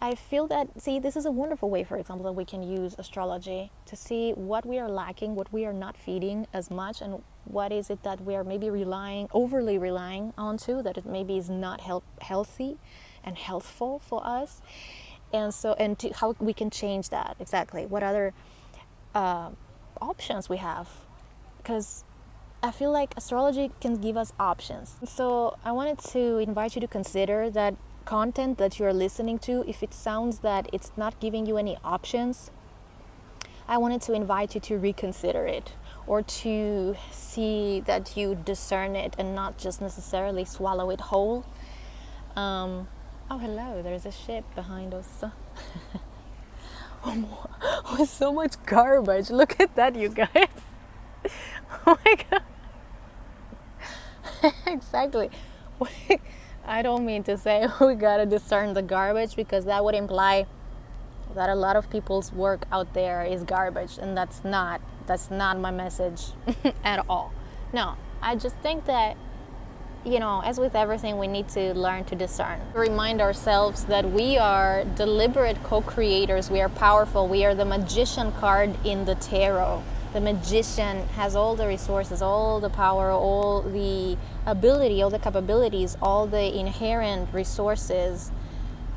I 0.00 0.14
feel 0.14 0.46
that, 0.46 0.80
see, 0.80 1.00
this 1.00 1.16
is 1.16 1.26
a 1.26 1.30
wonderful 1.30 1.68
way, 1.70 1.82
for 1.82 1.96
example, 1.96 2.24
that 2.26 2.32
we 2.32 2.44
can 2.44 2.62
use 2.62 2.94
astrology 2.98 3.72
to 3.86 3.96
see 3.96 4.30
what 4.32 4.64
we 4.64 4.78
are 4.78 4.88
lacking, 4.88 5.34
what 5.34 5.52
we 5.52 5.64
are 5.64 5.72
not 5.72 5.96
feeding 5.96 6.46
as 6.52 6.70
much, 6.70 7.00
and 7.00 7.22
what 7.44 7.72
is 7.72 7.90
it 7.90 8.02
that 8.04 8.20
we 8.20 8.36
are 8.36 8.44
maybe 8.44 8.70
relying, 8.70 9.28
overly 9.32 9.76
relying 9.78 10.32
onto, 10.38 10.82
that 10.82 10.96
it 10.96 11.04
maybe 11.04 11.36
is 11.36 11.50
not 11.50 11.80
help, 11.80 12.04
healthy 12.20 12.76
and 13.24 13.36
healthful 13.36 13.98
for 13.98 14.24
us. 14.24 14.60
And 15.32 15.52
so, 15.52 15.72
and 15.74 15.98
to, 15.98 16.10
how 16.10 16.36
we 16.38 16.52
can 16.52 16.70
change 16.70 17.08
that 17.10 17.36
exactly. 17.40 17.84
What 17.84 18.02
other 18.02 18.32
uh, 19.14 19.50
options 20.00 20.48
we 20.48 20.58
have. 20.58 20.88
Because 21.56 22.04
I 22.60 22.72
feel 22.72 22.90
like 22.90 23.14
astrology 23.16 23.70
can 23.80 23.96
give 23.96 24.16
us 24.16 24.32
options. 24.38 24.96
So 25.04 25.56
I 25.64 25.70
wanted 25.70 25.98
to 26.10 26.38
invite 26.38 26.74
you 26.74 26.80
to 26.80 26.88
consider 26.88 27.50
that 27.50 27.76
content 28.04 28.58
that 28.58 28.78
you're 28.78 28.92
listening 28.92 29.38
to, 29.38 29.64
if 29.68 29.82
it 29.82 29.94
sounds 29.94 30.40
that 30.40 30.68
it's 30.72 30.90
not 30.96 31.20
giving 31.20 31.46
you 31.46 31.56
any 31.56 31.76
options, 31.84 32.50
I 33.68 33.76
wanted 33.76 34.00
to 34.02 34.12
invite 34.12 34.54
you 34.54 34.60
to 34.62 34.78
reconsider 34.78 35.46
it 35.46 35.72
or 36.06 36.22
to 36.22 36.96
see 37.12 37.80
that 37.80 38.16
you 38.16 38.34
discern 38.34 38.96
it 38.96 39.14
and 39.18 39.34
not 39.34 39.58
just 39.58 39.80
necessarily 39.80 40.44
swallow 40.44 40.90
it 40.90 41.02
whole. 41.02 41.44
Um, 42.34 42.88
oh, 43.30 43.38
hello, 43.38 43.82
there's 43.82 44.06
a 44.06 44.10
ship 44.10 44.44
behind 44.54 44.94
us. 44.94 45.22
oh, 47.04 47.46
with 47.96 48.08
so 48.22 48.32
much 48.32 48.54
garbage. 48.64 49.30
Look 49.30 49.60
at 49.60 49.76
that, 49.76 49.94
you 49.94 50.08
guys. 50.08 50.48
oh 51.86 51.98
my 52.04 52.16
god. 52.30 52.42
exactly. 54.66 55.30
I 56.64 56.82
don't 56.82 57.04
mean 57.06 57.22
to 57.24 57.36
say 57.36 57.66
we 57.80 57.94
gotta 57.94 58.26
discern 58.26 58.74
the 58.74 58.82
garbage 58.82 59.36
because 59.36 59.64
that 59.64 59.84
would 59.84 59.94
imply 59.94 60.46
that 61.34 61.48
a 61.48 61.54
lot 61.54 61.76
of 61.76 61.90
people's 61.90 62.32
work 62.32 62.64
out 62.72 62.94
there 62.94 63.22
is 63.22 63.44
garbage 63.44 63.98
and 63.98 64.16
that's 64.16 64.44
not 64.44 64.80
that's 65.06 65.30
not 65.30 65.58
my 65.58 65.70
message 65.70 66.22
at 66.84 67.04
all. 67.08 67.32
No, 67.72 67.94
I 68.20 68.36
just 68.36 68.56
think 68.56 68.86
that 68.86 69.16
you 70.04 70.20
know, 70.20 70.40
as 70.44 70.58
with 70.58 70.74
everything, 70.74 71.18
we 71.18 71.26
need 71.26 71.48
to 71.50 71.74
learn 71.74 72.04
to 72.04 72.14
discern. 72.14 72.60
Remind 72.72 73.20
ourselves 73.20 73.84
that 73.86 74.10
we 74.10 74.38
are 74.38 74.84
deliberate 74.84 75.62
co 75.64 75.82
creators, 75.82 76.50
we 76.50 76.60
are 76.60 76.68
powerful, 76.68 77.28
we 77.28 77.44
are 77.44 77.54
the 77.54 77.64
magician 77.64 78.32
card 78.32 78.74
in 78.86 79.04
the 79.04 79.16
tarot 79.16 79.82
the 80.12 80.20
magician 80.20 81.06
has 81.08 81.36
all 81.36 81.54
the 81.54 81.66
resources, 81.66 82.22
all 82.22 82.60
the 82.60 82.70
power, 82.70 83.10
all 83.10 83.62
the 83.62 84.16
ability, 84.46 85.02
all 85.02 85.10
the 85.10 85.18
capabilities, 85.18 85.96
all 86.00 86.26
the 86.26 86.58
inherent 86.58 87.32
resources 87.32 88.30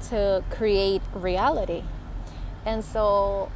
to 0.10 0.44
create 0.50 1.02
reality. 1.14 1.84
And 2.66 2.84
so 2.84 3.52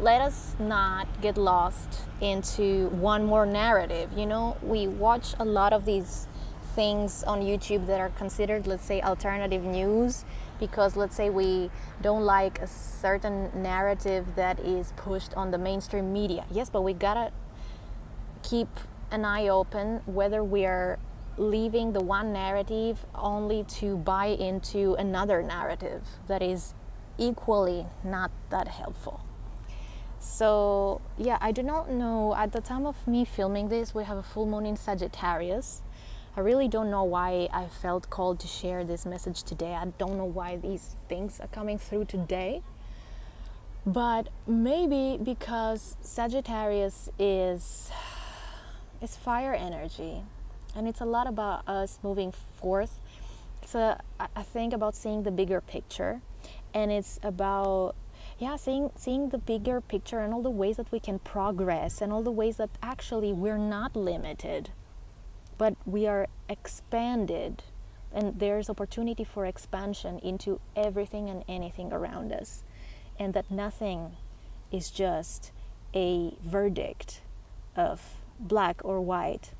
let 0.00 0.20
us 0.20 0.54
not 0.58 1.20
get 1.20 1.36
lost 1.36 2.00
into 2.20 2.88
one 2.88 3.24
more 3.24 3.46
narrative. 3.46 4.10
You 4.16 4.26
know, 4.26 4.56
we 4.62 4.86
watch 4.86 5.34
a 5.38 5.44
lot 5.44 5.72
of 5.72 5.84
these 5.84 6.26
things 6.74 7.22
on 7.24 7.42
YouTube 7.42 7.86
that 7.86 8.00
are 8.00 8.10
considered, 8.10 8.66
let's 8.66 8.84
say, 8.84 9.00
alternative 9.02 9.64
news 9.64 10.24
because 10.58 10.96
let's 10.96 11.14
say 11.14 11.30
we 11.30 11.70
don't 12.02 12.24
like 12.24 12.60
a 12.60 12.66
certain 12.66 13.50
narrative 13.54 14.26
that 14.36 14.58
is 14.60 14.92
pushed 14.96 15.34
on 15.34 15.50
the 15.50 15.58
mainstream 15.58 16.12
media. 16.12 16.44
Yes, 16.50 16.70
but 16.70 16.82
we 16.82 16.92
gotta 16.92 17.32
keep 18.42 18.68
an 19.10 19.24
eye 19.24 19.48
open 19.48 20.00
whether 20.06 20.44
we 20.44 20.64
are 20.66 20.98
leaving 21.36 21.92
the 21.92 22.00
one 22.00 22.32
narrative 22.32 23.06
only 23.14 23.62
to 23.64 23.96
buy 23.96 24.26
into 24.26 24.94
another 24.94 25.42
narrative 25.42 26.02
that 26.26 26.42
is 26.42 26.74
equally 27.16 27.86
not 28.04 28.30
that 28.50 28.68
helpful. 28.68 29.20
So, 30.20 31.00
yeah, 31.16 31.38
I 31.40 31.52
do 31.52 31.62
not 31.62 31.90
know. 31.90 32.34
At 32.34 32.52
the 32.52 32.60
time 32.60 32.86
of 32.86 33.06
me 33.06 33.24
filming 33.24 33.68
this, 33.68 33.94
we 33.94 34.04
have 34.04 34.16
a 34.16 34.22
full 34.22 34.46
moon 34.46 34.66
in 34.66 34.76
Sagittarius. 34.76 35.82
I 36.38 36.40
really 36.40 36.68
don't 36.68 36.88
know 36.88 37.02
why 37.02 37.48
I 37.52 37.66
felt 37.66 38.10
called 38.10 38.38
to 38.38 38.46
share 38.46 38.84
this 38.84 39.04
message 39.04 39.42
today. 39.42 39.74
I 39.74 39.86
don't 39.98 40.16
know 40.16 40.24
why 40.24 40.54
these 40.54 40.94
things 41.08 41.40
are 41.40 41.48
coming 41.48 41.78
through 41.78 42.04
today. 42.04 42.62
But 43.84 44.28
maybe 44.46 45.18
because 45.20 45.96
Sagittarius 46.00 47.10
is 47.18 47.90
is 49.02 49.16
fire 49.16 49.52
energy 49.52 50.22
and 50.76 50.86
it's 50.86 51.00
a 51.00 51.04
lot 51.04 51.26
about 51.26 51.66
us 51.66 51.98
moving 52.04 52.32
forth. 52.60 53.00
It's 53.60 53.74
a 53.74 54.00
I 54.20 54.44
think 54.44 54.72
about 54.72 54.94
seeing 54.94 55.24
the 55.24 55.32
bigger 55.32 55.60
picture 55.60 56.20
and 56.72 56.92
it's 56.92 57.18
about 57.24 57.96
yeah 58.38 58.54
seeing 58.54 58.92
seeing 58.94 59.30
the 59.30 59.38
bigger 59.38 59.80
picture 59.80 60.20
and 60.20 60.32
all 60.32 60.42
the 60.42 60.50
ways 60.50 60.76
that 60.76 60.92
we 60.92 61.00
can 61.00 61.18
progress 61.18 62.00
and 62.00 62.12
all 62.12 62.22
the 62.22 62.30
ways 62.30 62.58
that 62.58 62.70
actually 62.80 63.32
we're 63.32 63.58
not 63.58 63.96
limited 63.96 64.70
but 65.58 65.74
we 65.84 66.06
are 66.06 66.28
expanded 66.48 67.62
and 68.12 68.40
there's 68.40 68.70
opportunity 68.70 69.24
for 69.24 69.44
expansion 69.44 70.18
into 70.20 70.60
everything 70.74 71.28
and 71.28 71.44
anything 71.46 71.92
around 71.92 72.32
us 72.32 72.64
and 73.18 73.34
that 73.34 73.50
nothing 73.50 74.16
is 74.72 74.90
just 74.90 75.52
a 75.94 76.34
verdict 76.42 77.20
of 77.76 78.14
black 78.40 78.80
or 78.84 79.00
white 79.00 79.52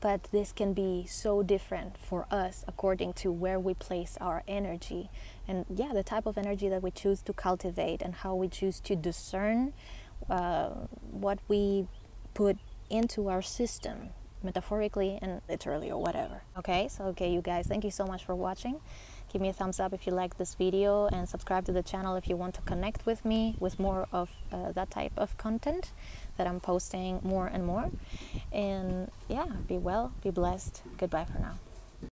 but 0.00 0.24
this 0.32 0.52
can 0.52 0.72
be 0.72 1.06
so 1.06 1.42
different 1.42 1.96
for 1.98 2.26
us 2.30 2.64
according 2.66 3.12
to 3.12 3.30
where 3.30 3.60
we 3.60 3.74
place 3.74 4.16
our 4.20 4.42
energy. 4.48 5.10
And 5.46 5.66
yeah, 5.68 5.92
the 5.92 6.02
type 6.02 6.26
of 6.26 6.38
energy 6.38 6.68
that 6.68 6.82
we 6.82 6.90
choose 6.90 7.20
to 7.22 7.32
cultivate 7.32 8.00
and 8.02 8.14
how 8.14 8.34
we 8.34 8.48
choose 8.48 8.80
to 8.80 8.96
discern 8.96 9.74
uh, 10.30 10.70
what 11.10 11.38
we 11.46 11.86
put 12.34 12.56
into 12.88 13.28
our 13.28 13.42
system 13.42 14.10
metaphorically 14.44 15.18
and 15.22 15.40
literally 15.48 15.90
or 15.90 16.00
whatever. 16.00 16.42
Okay 16.56 16.88
so 16.88 17.04
okay 17.04 17.32
you 17.32 17.40
guys 17.40 17.66
thank 17.66 17.84
you 17.84 17.90
so 17.90 18.06
much 18.06 18.24
for 18.24 18.34
watching. 18.34 18.80
Give 19.32 19.40
me 19.40 19.48
a 19.48 19.52
thumbs 19.52 19.80
up 19.80 19.94
if 19.94 20.06
you 20.06 20.12
like 20.12 20.36
this 20.36 20.54
video 20.54 21.06
and 21.06 21.26
subscribe 21.28 21.64
to 21.66 21.72
the 21.72 21.82
channel 21.82 22.16
if 22.16 22.28
you 22.28 22.36
want 22.36 22.54
to 22.56 22.60
connect 22.62 23.06
with 23.06 23.24
me 23.24 23.56
with 23.58 23.78
more 23.78 24.06
of 24.12 24.30
uh, 24.52 24.72
that 24.72 24.90
type 24.90 25.12
of 25.16 25.38
content 25.38 25.92
that 26.36 26.46
i'm 26.46 26.60
posting 26.60 27.20
more 27.22 27.46
and 27.46 27.64
more. 27.64 27.90
And 28.52 29.10
yeah 29.28 29.46
be 29.66 29.78
well 29.78 30.12
be 30.22 30.30
blessed. 30.30 30.82
Goodbye 30.98 31.24
for 31.24 31.38
now 31.38 31.58